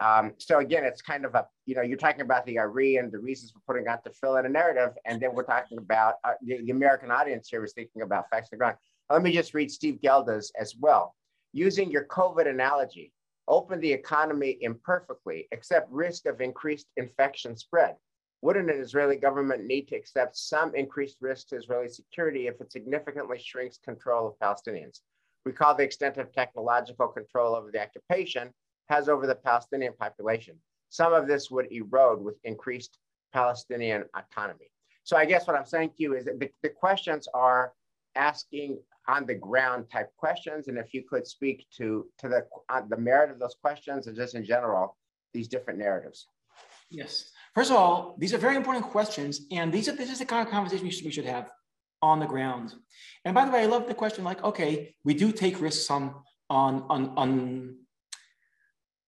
[0.01, 3.09] Um, so again, it's kind of a, you know, you're talking about the Ari and
[3.09, 6.15] the reasons for putting out to fill in a narrative, and then we're talking about
[6.25, 8.75] uh, the, the, American audience here is thinking about facts on the ground.
[9.09, 11.15] Let me just read Steve Geldes as well.
[11.53, 13.13] Using your COVID analogy,
[13.47, 17.95] open the economy imperfectly, accept risk of increased infection spread.
[18.41, 22.71] Wouldn't an Israeli government need to accept some increased risk to Israeli security if it
[22.71, 24.99] significantly shrinks control of Palestinians?
[25.45, 28.51] Recall the extent of technological control over the occupation
[28.89, 30.55] has over the Palestinian population.
[30.89, 32.97] Some of this would erode with increased
[33.33, 34.69] Palestinian autonomy.
[35.03, 37.73] So I guess what I'm saying to you is that the, the questions are
[38.15, 40.67] asking on the ground type questions.
[40.67, 44.15] And if you could speak to, to the, uh, the merit of those questions and
[44.15, 44.97] just in general,
[45.33, 46.27] these different narratives.
[46.89, 47.31] Yes.
[47.53, 49.41] First of all, these are very important questions.
[49.51, 51.49] And these are, this is the kind of conversation we should, we should have
[52.01, 52.73] on the ground.
[53.23, 56.15] And by the way, I love the question like, okay, we do take risks on,
[56.49, 57.75] on, on, on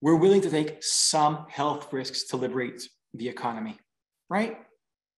[0.02, 3.78] we're willing to take some health risks to liberate the economy,
[4.30, 4.58] right?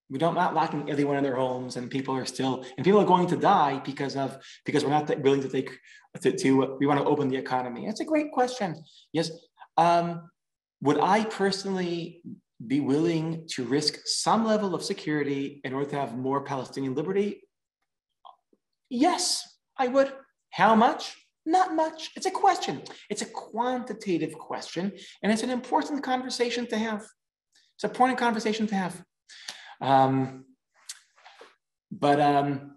[0.09, 3.05] We don't not locking everyone in their homes, and people are still and people are
[3.05, 5.77] going to die because of because we're not willing to take
[6.21, 7.85] to, to we want to open the economy.
[7.85, 8.75] That's a great question.
[9.13, 9.29] Yes,
[9.77, 10.29] um,
[10.81, 12.21] would I personally
[12.65, 17.43] be willing to risk some level of security in order to have more Palestinian liberty?
[18.89, 19.47] Yes,
[19.77, 20.11] I would.
[20.51, 21.15] How much?
[21.45, 22.11] Not much.
[22.15, 22.81] It's a question.
[23.09, 24.91] It's a quantitative question,
[25.21, 27.01] and it's an important conversation to have.
[27.75, 29.01] It's an important conversation to have.
[29.81, 30.45] Um,
[31.91, 32.75] but um,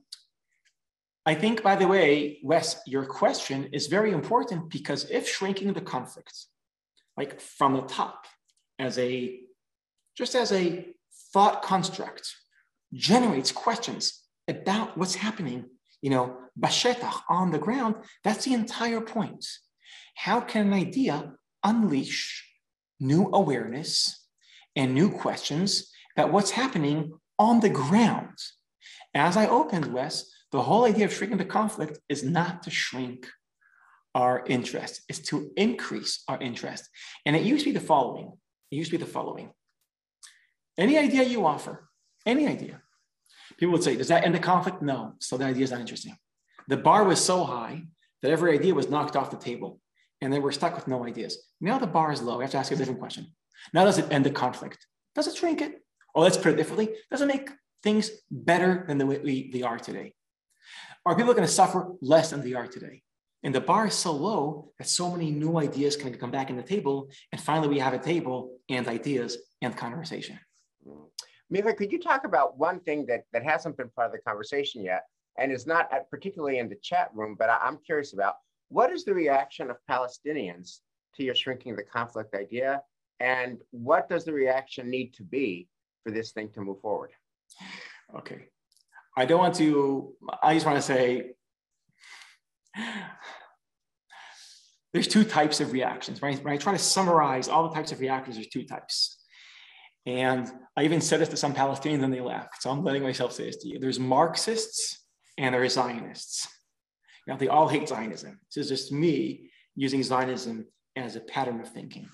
[1.26, 5.80] I think, by the way, Wes, your question is very important because if shrinking the
[5.80, 6.46] conflict,
[7.16, 8.26] like from the top,
[8.78, 9.40] as a
[10.16, 10.86] just as a
[11.32, 12.34] thought construct,
[12.92, 15.66] generates questions about what's happening
[16.02, 17.94] you know, bashetach, on the ground,
[18.24, 19.46] that's the entire point.
[20.16, 21.32] How can an idea
[21.64, 22.44] unleash
[23.00, 24.26] new awareness
[24.74, 28.38] and new questions about what's happening on the ground?
[29.14, 33.28] As I opened, Wes, the whole idea of shrinking the conflict is not to shrink
[34.14, 36.88] our interest, it's to increase our interest.
[37.24, 38.32] And it used to be the following.
[38.70, 39.50] It used to be the following.
[40.76, 41.88] Any idea you offer,
[42.26, 42.82] any idea,
[43.56, 44.82] People would say, does that end the conflict?
[44.82, 45.14] No.
[45.20, 46.16] So the idea is not interesting.
[46.68, 47.84] The bar was so high
[48.22, 49.80] that every idea was knocked off the table
[50.20, 51.38] and then we're stuck with no ideas.
[51.60, 52.38] Now the bar is low.
[52.38, 53.26] We have to ask a different question.
[53.72, 54.86] Now, does it end the conflict?
[55.14, 55.81] Does it shrink it?
[56.14, 57.50] Or let's put it differently, does it make
[57.82, 60.14] things better than the way we, they are today?
[61.04, 63.02] Are people going to suffer less than they are today?
[63.42, 66.56] And the bar is so low that so many new ideas can come back in
[66.56, 67.10] the table.
[67.32, 70.38] And finally, we have a table and ideas and conversation.
[71.52, 74.82] Micha, could you talk about one thing that, that hasn't been part of the conversation
[74.82, 75.02] yet,
[75.38, 78.36] and is not particularly in the chat room, but I, I'm curious about
[78.68, 80.78] what is the reaction of Palestinians
[81.16, 82.80] to your shrinking the conflict idea,
[83.20, 85.68] and what does the reaction need to be
[86.02, 87.10] for this thing to move forward?
[88.18, 88.46] Okay,
[89.16, 90.14] I don't want to.
[90.42, 91.32] I just want to say
[94.92, 96.22] there's two types of reactions.
[96.22, 99.18] I, when I try to summarize all the types of reactions, there's two types.
[100.04, 102.62] And I even said this to some Palestinians and they laughed.
[102.62, 103.78] So I'm letting myself say this to you.
[103.78, 105.06] There's Marxists
[105.38, 106.48] and there are Zionists.
[107.26, 108.40] Now, they all hate Zionism.
[108.54, 112.08] This is just me using Zionism as a pattern of thinking.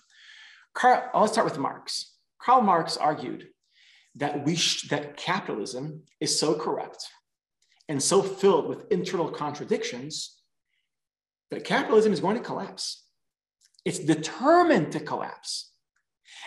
[0.74, 2.14] Karl, let's start with Marx.
[2.40, 3.48] Karl Marx argued
[4.16, 7.06] that, we sh- that capitalism is so corrupt
[7.88, 10.36] and so filled with internal contradictions
[11.50, 13.04] that capitalism is going to collapse.
[13.84, 15.72] It's determined to collapse.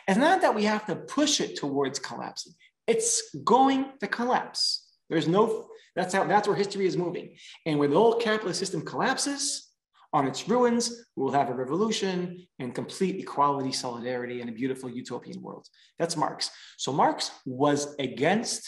[0.07, 2.53] It's not that we have to push it towards collapsing.
[2.87, 4.87] It's going to collapse.
[5.09, 7.35] There's no, that's how, that's where history is moving.
[7.65, 9.70] And when the whole capitalist system collapses
[10.13, 15.41] on its ruins, we'll have a revolution and complete equality, solidarity, and a beautiful utopian
[15.41, 15.67] world.
[15.99, 16.51] That's Marx.
[16.77, 18.67] So Marx was against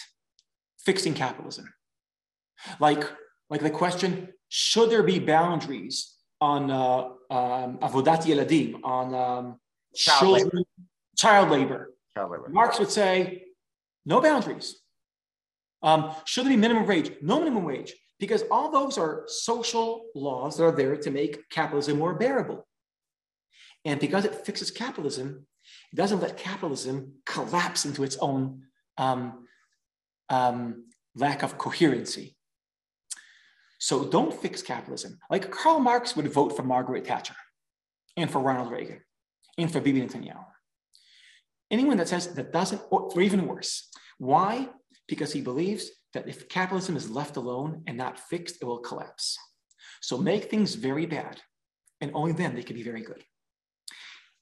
[0.85, 1.73] fixing capitalism.
[2.79, 3.03] Like,
[3.49, 6.13] like the question, should there be boundaries
[6.43, 9.59] on uh, um, avodat yeladim, on um,
[9.95, 10.65] children,
[11.17, 11.93] child labor.
[12.15, 12.49] Child labor.
[12.49, 13.43] Marx would say,
[14.05, 14.75] no boundaries.
[15.81, 17.11] Um, should there be minimum wage?
[17.21, 17.93] No minimum wage,
[18.23, 22.65] because all those are social laws that are there to make capitalism more bearable.
[23.83, 25.45] And because it fixes capitalism,
[25.91, 28.61] it doesn't let capitalism collapse into its own
[28.97, 29.45] um,
[30.29, 32.37] um, lack of coherency.
[33.77, 35.19] So don't fix capitalism.
[35.29, 37.35] Like Karl Marx would vote for Margaret Thatcher
[38.15, 39.01] and for Ronald Reagan
[39.57, 40.45] and for Bibi Netanyahu.
[41.69, 43.89] Anyone that says that doesn't, or even worse.
[44.17, 44.69] Why?
[45.09, 49.37] Because he believes that if capitalism is left alone and not fixed, it will collapse.
[50.01, 51.41] So make things very bad,
[52.01, 53.23] and only then they can be very good.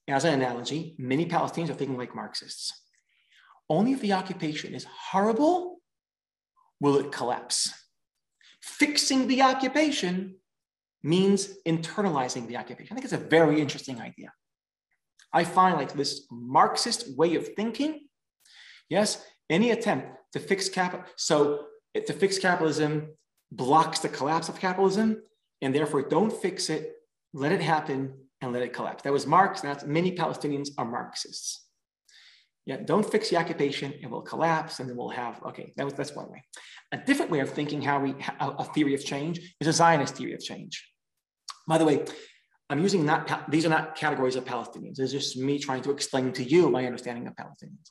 [0.08, 2.72] As an analogy, many Palestinians are thinking like Marxists.
[3.68, 5.80] Only if the occupation is horrible
[6.80, 7.72] will it collapse.
[8.60, 10.36] Fixing the occupation
[11.02, 12.92] means internalizing the occupation.
[12.92, 14.32] I think it's a very interesting idea.
[15.32, 18.00] I find like this Marxist way of thinking,
[18.88, 23.08] yes, any attempt to fix capital, so to fix capitalism
[23.50, 25.22] blocks the collapse of capitalism,
[25.60, 26.92] and therefore don't fix it,
[27.32, 29.02] let it happen, and let it collapse.
[29.02, 31.66] That was Marx, and that's many Palestinians are Marxists.
[32.64, 35.94] Yeah, don't fix the occupation, it will collapse, and then we'll have, okay, that was,
[35.94, 36.42] that's one way.
[36.92, 40.34] A different way of thinking how we, a theory of change is a Zionist theory
[40.34, 40.88] of change.
[41.66, 42.04] By the way,
[42.70, 44.98] I'm using not, these are not categories of Palestinians.
[44.98, 47.90] It's just me trying to explain to you my understanding of Palestinians.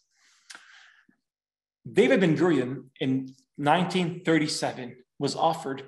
[1.90, 5.84] David Ben Gurion in 1937 was offered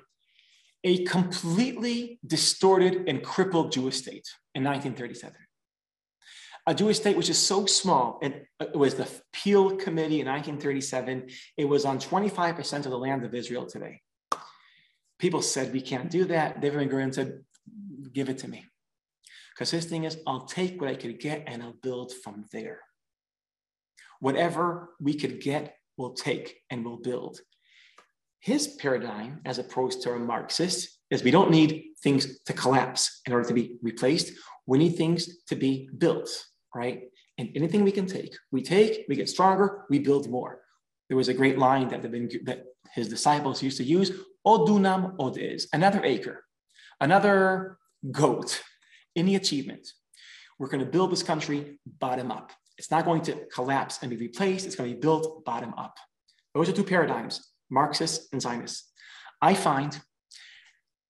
[0.82, 5.34] a completely distorted and crippled Jewish state in 1937.
[6.66, 8.18] a Jewish state which is so small.
[8.22, 11.28] It, it was the Peel Committee in 1937.
[11.56, 14.00] It was on 25% of the land of Israel today.
[15.18, 16.60] People said, we can't do that.
[16.60, 17.44] David Ben Gurion said,
[18.12, 18.64] give it to me.
[19.54, 22.80] Because his thing is, I'll take what I could get and I'll build from there.
[24.20, 27.40] Whatever we could get, we'll take and we'll build.
[28.40, 33.32] His paradigm, as opposed to a Marxist, is we don't need things to collapse in
[33.32, 34.32] order to be replaced.
[34.66, 36.28] We need things to be built,
[36.74, 37.04] right?
[37.38, 40.60] And anything we can take, we take, we get stronger, we build more.
[41.08, 42.64] There was a great line that, that
[42.94, 44.12] his disciples used to use,
[44.44, 46.44] od dunam od ez, another acre,
[47.00, 47.78] another
[48.10, 48.62] goat,
[49.16, 49.88] any achievement.
[50.58, 52.52] We're going to build this country bottom up.
[52.78, 54.66] It's not going to collapse and be replaced.
[54.66, 55.96] It's going to be built bottom up.
[56.54, 58.90] Those are two paradigms, Marxists and Zionists.
[59.40, 60.00] I find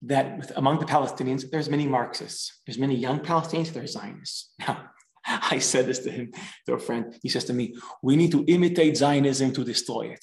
[0.02, 2.60] that with, among the Palestinians, there's many Marxists.
[2.66, 4.52] There's many young Palestinians, there's Zionists.
[4.66, 4.90] Now,
[5.26, 6.32] I said this to him,
[6.66, 7.18] to a friend.
[7.22, 10.22] He says to me, we need to imitate Zionism to destroy it.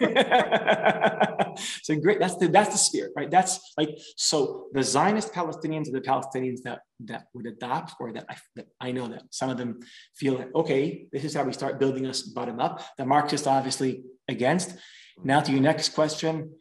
[1.82, 2.18] so great.
[2.18, 3.30] That's the that's the spirit, right?
[3.30, 4.66] That's like so.
[4.72, 8.92] The Zionist Palestinians are the Palestinians that that would adopt, or that I, that I
[8.92, 9.80] know that some of them
[10.16, 12.82] feel that okay, this is how we start building us bottom up.
[12.96, 14.74] The Marxist obviously against.
[15.22, 16.54] Now to your next question,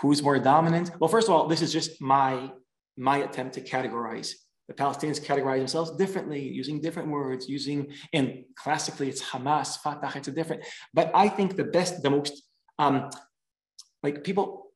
[0.00, 0.90] who's more dominant?
[0.98, 2.50] Well, first of all, this is just my
[2.96, 4.34] my attempt to categorize
[4.70, 10.28] the Palestinians categorize themselves differently, using different words, using, and classically it's Hamas, Fatah, it's
[10.28, 10.62] a different.
[10.94, 12.40] But I think the best, the most,
[12.78, 13.10] um,
[14.04, 14.70] like people,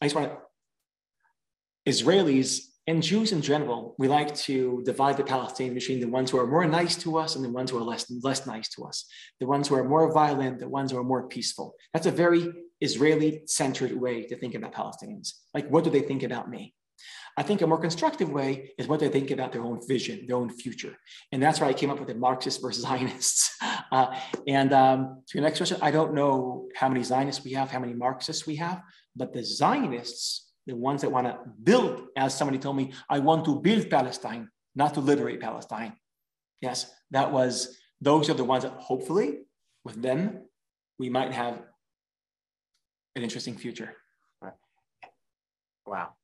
[0.00, 0.38] I just want to,
[1.92, 6.38] Israelis and Jews in general, we like to divide the Palestinians between the ones who
[6.38, 9.04] are more nice to us and the ones who are less, less nice to us.
[9.40, 11.74] The ones who are more violent, the ones who are more peaceful.
[11.92, 15.34] That's a very Israeli centered way to think about Palestinians.
[15.52, 16.74] Like, what do they think about me?
[17.36, 20.36] I think a more constructive way is what they think about their own vision, their
[20.36, 20.96] own future.
[21.32, 23.56] And that's why I came up with the Marxists versus Zionists.
[23.92, 24.18] Uh,
[24.48, 27.78] and um, to your next question, I don't know how many Zionists we have, how
[27.78, 28.82] many Marxists we have,
[29.14, 33.44] but the Zionists, the ones that want to build, as somebody told me, I want
[33.44, 35.92] to build Palestine, not to liberate Palestine.
[36.60, 39.42] Yes, that was, those are the ones that hopefully
[39.84, 40.42] with them,
[40.98, 41.62] we might have
[43.14, 43.94] an interesting future.
[45.86, 46.14] Wow.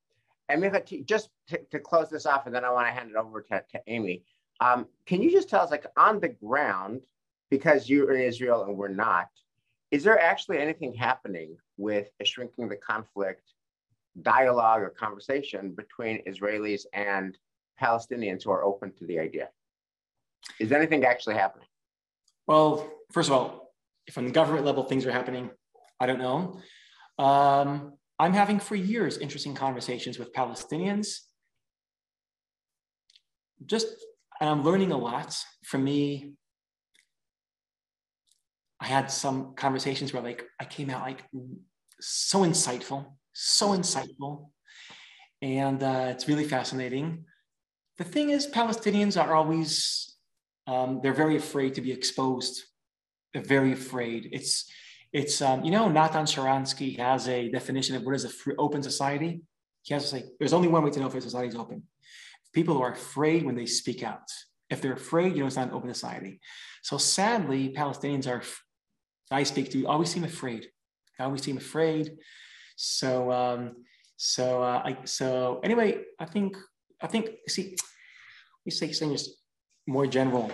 [0.51, 3.17] And Micha, just to, to, close this off, and then I want to hand it
[3.17, 4.25] over to, to Amy.
[4.61, 7.03] Um, can you just tell us, like on the ground,
[7.51, 9.29] because you're in Israel and we're not,
[9.91, 13.53] is there actually anything happening with shrinking the conflict
[14.23, 17.37] dialogue or conversation between Israelis and
[17.81, 19.49] Palestinians who are open to the idea?
[20.59, 21.67] Is anything actually happening?
[22.47, 23.73] Well, first of all,
[24.07, 25.51] if on the government level things are happening,
[25.99, 26.61] I don't know.
[27.19, 31.21] Um, I'm having for years interesting conversations with Palestinians.
[33.65, 33.87] Just,
[34.39, 35.35] and I'm learning a lot.
[35.65, 36.35] For me,
[38.79, 41.25] I had some conversations where like I came out like
[41.99, 44.51] so insightful, so insightful.
[45.41, 47.25] And uh, it's really fascinating.
[47.97, 50.15] The thing is, Palestinians are always,
[50.67, 52.65] um, they're very afraid to be exposed.
[53.33, 54.29] They're very afraid.
[54.31, 54.71] It's,
[55.13, 58.83] it's, um, you know, Nathan Sharansky has a definition of what is a free, open
[58.83, 59.43] society.
[59.83, 61.83] He has to say, there's only one way to know if a society is open.
[62.53, 64.29] People who are afraid when they speak out.
[64.69, 66.41] If they're afraid, you know, it's not an open society.
[66.83, 68.43] So sadly, Palestinians are,
[69.33, 70.69] I speak to, always seem afraid.
[71.19, 72.13] They always seem afraid.
[72.77, 73.85] So, um,
[74.17, 76.57] so, uh, I, so anyway, I think,
[77.01, 77.75] I think, see,
[78.65, 79.29] we say things
[79.89, 80.53] more general.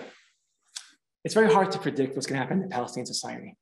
[1.23, 3.55] It's very hard to predict what's going to happen in Palestinian society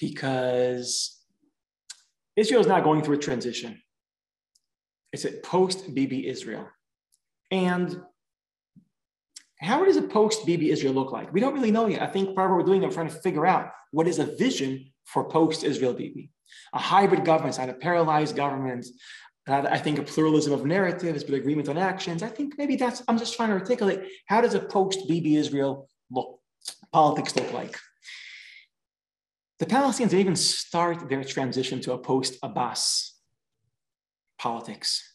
[0.00, 1.20] because
[2.36, 3.80] Israel is not going through a transition.
[5.12, 6.68] It's a post Bibi Israel.
[7.50, 8.00] And
[9.60, 11.32] how does a post Bibi Israel look like?
[11.32, 12.02] We don't really know yet.
[12.02, 14.26] I think part of what we're doing is trying to figure out what is a
[14.36, 16.30] vision for post Israel Bibi.
[16.72, 18.86] A hybrid government, not a paralyzed government.
[19.46, 22.22] I think a pluralism of narratives, but agreement on actions.
[22.22, 25.88] I think maybe that's, I'm just trying to articulate how does a post Bibi Israel
[26.10, 26.40] look,
[26.92, 27.78] politics look like?
[29.58, 33.14] The Palestinians even start their transition to a post Abbas
[34.38, 35.14] politics.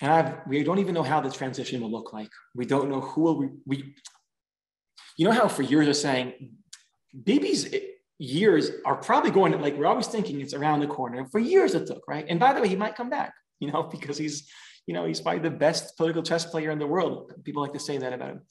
[0.00, 2.30] And I've, we don't even know how the transition will look like.
[2.54, 3.94] We don't know who will, we, we
[5.16, 6.34] you know how for years they're saying,
[7.24, 7.80] Bibi's eh,
[8.18, 11.26] years are probably going to, like, we're always thinking it's around the corner.
[11.26, 12.26] For years it took, right?
[12.28, 14.48] And by the way, he might come back, you know, because he's,
[14.86, 17.32] you know, he's probably the best political chess player in the world.
[17.44, 18.42] People like to say that about him.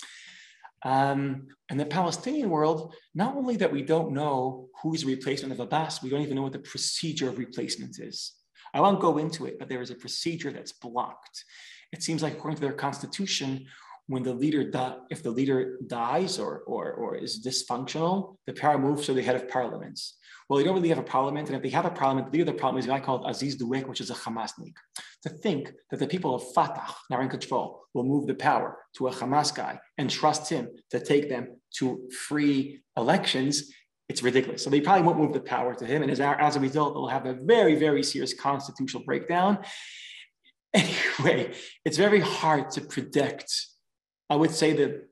[0.84, 5.60] Um, and the Palestinian world, not only that we don't know who's the replacement of
[5.60, 8.34] Abbas, we don't even know what the procedure of replacement is.
[8.74, 11.44] I won't go into it, but there is a procedure that's blocked.
[11.92, 13.66] it seems like according to their constitution,
[14.08, 14.70] when the leader
[15.10, 19.36] if the leader dies or, or, or is dysfunctional, the power moves to the head
[19.36, 20.18] of parliaments.
[20.48, 22.50] Well, they don't really have a parliament, and if they have a parliament, the leader
[22.52, 24.76] of the parliament is a guy called Aziz Dweik, which is a Hamasnik.
[25.26, 29.08] To think that the people of Fatah, now in control, will move the power to
[29.08, 33.72] a Hamas guy and trust him to take them to free elections,
[34.08, 34.64] it's ridiculous.
[34.64, 37.08] So they probably won't move the power to him, and as, as a result, they'll
[37.08, 39.60] have a very, very serious constitutional breakdown.
[40.76, 41.54] Anyway,
[41.86, 43.50] it's very hard to predict
[44.30, 45.08] I would say that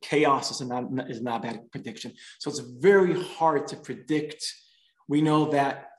[0.00, 2.12] chaos is not, is not a bad prediction.
[2.38, 4.44] So it's very hard to predict.
[5.08, 5.89] We know that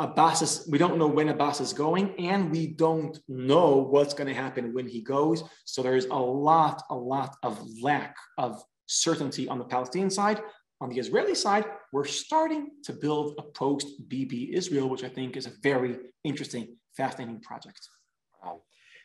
[0.00, 4.28] Abbas is, we don't know when Abbas is going, and we don't know what's going
[4.28, 5.44] to happen when he goes.
[5.66, 10.40] So there's a lot, a lot of lack of certainty on the Palestinian side.
[10.80, 15.36] On the Israeli side, we're starting to build a post Bibi Israel, which I think
[15.36, 17.86] is a very interesting, fascinating project.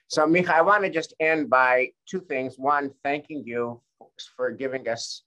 [0.08, 2.56] So, Micha, I want to just end by two things.
[2.58, 3.82] One, thanking you
[4.38, 5.24] for giving us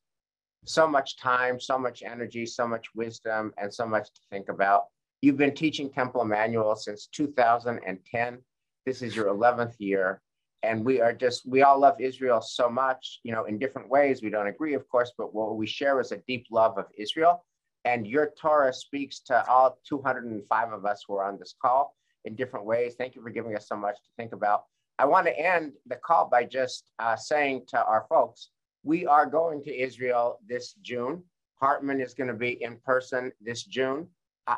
[0.65, 4.85] so much time, so much energy, so much wisdom, and so much to think about.
[5.21, 8.39] You've been teaching Temple Emmanuel since 2010.
[8.87, 10.23] This is your 11th year.
[10.63, 14.23] And we are just, we all love Israel so much, you know, in different ways.
[14.23, 17.45] We don't agree, of course, but what we share is a deep love of Israel.
[17.85, 22.37] And your Torah speaks to all 205 of us who are on this call in
[22.37, 22.95] different ways.
[22.97, 24.65] Thank you for giving us so much to think about.
[25.01, 28.51] I want to end the call by just uh, saying to our folks,
[28.85, 31.25] we are going to Israel this June.
[31.61, 34.09] Hartman is going to be in person this June.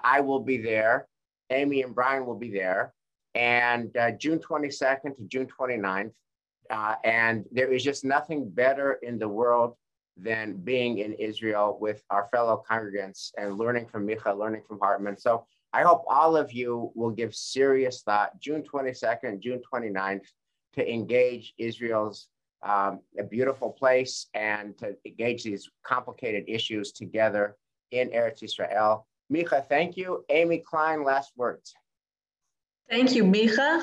[0.04, 1.08] I will be there.
[1.50, 2.92] Amy and Brian will be there.
[3.34, 6.12] And uh, June 22nd to June 29th.
[6.70, 9.74] Uh, and there is just nothing better in the world
[10.16, 15.16] than being in Israel with our fellow congregants and learning from Micha, learning from Hartman.
[15.16, 20.26] So I hope all of you will give serious thought June 22nd, June 29th
[20.74, 22.28] to engage Israel's
[22.62, 27.56] um, a beautiful place and to engage these complicated issues together
[27.90, 29.06] in Eretz Israel.
[29.32, 30.24] Micha, thank you.
[30.28, 31.72] Amy Klein, last words.
[32.88, 33.82] Thank you, Micha.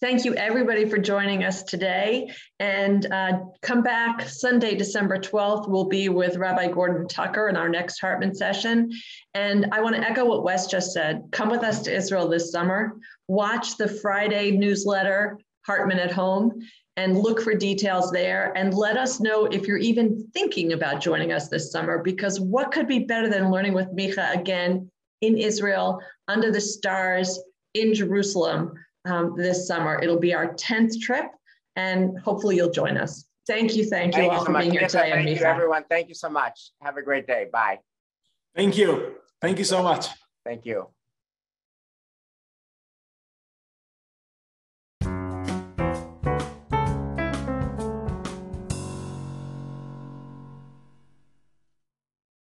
[0.00, 2.30] Thank you, everybody, for joining us today.
[2.60, 5.68] And uh, come back Sunday, December 12th.
[5.68, 8.90] We'll be with Rabbi Gordon Tucker in our next Hartman session.
[9.32, 11.22] And I want to echo what Wes just said.
[11.32, 12.96] Come with us to Israel this summer.
[13.28, 16.60] Watch the Friday newsletter, Hartman at Home,
[16.96, 18.52] and look for details there.
[18.56, 22.70] And let us know if you're even thinking about joining us this summer, because what
[22.72, 24.90] could be better than learning with Micha again
[25.20, 27.40] in Israel, under the stars,
[27.74, 28.72] in Jerusalem?
[29.04, 30.00] um, this summer.
[30.02, 31.26] It'll be our 10th trip,
[31.76, 33.26] and hopefully you'll join us.
[33.46, 33.84] Thank you.
[33.84, 35.10] Thank you thank all you for so being here today.
[35.10, 35.84] Thank you, everyone.
[35.88, 36.72] Thank you so much.
[36.80, 37.48] Have a great day.
[37.52, 37.80] Bye.
[38.54, 39.16] Thank you.
[39.40, 40.08] Thank you so much.
[40.44, 40.93] Thank you.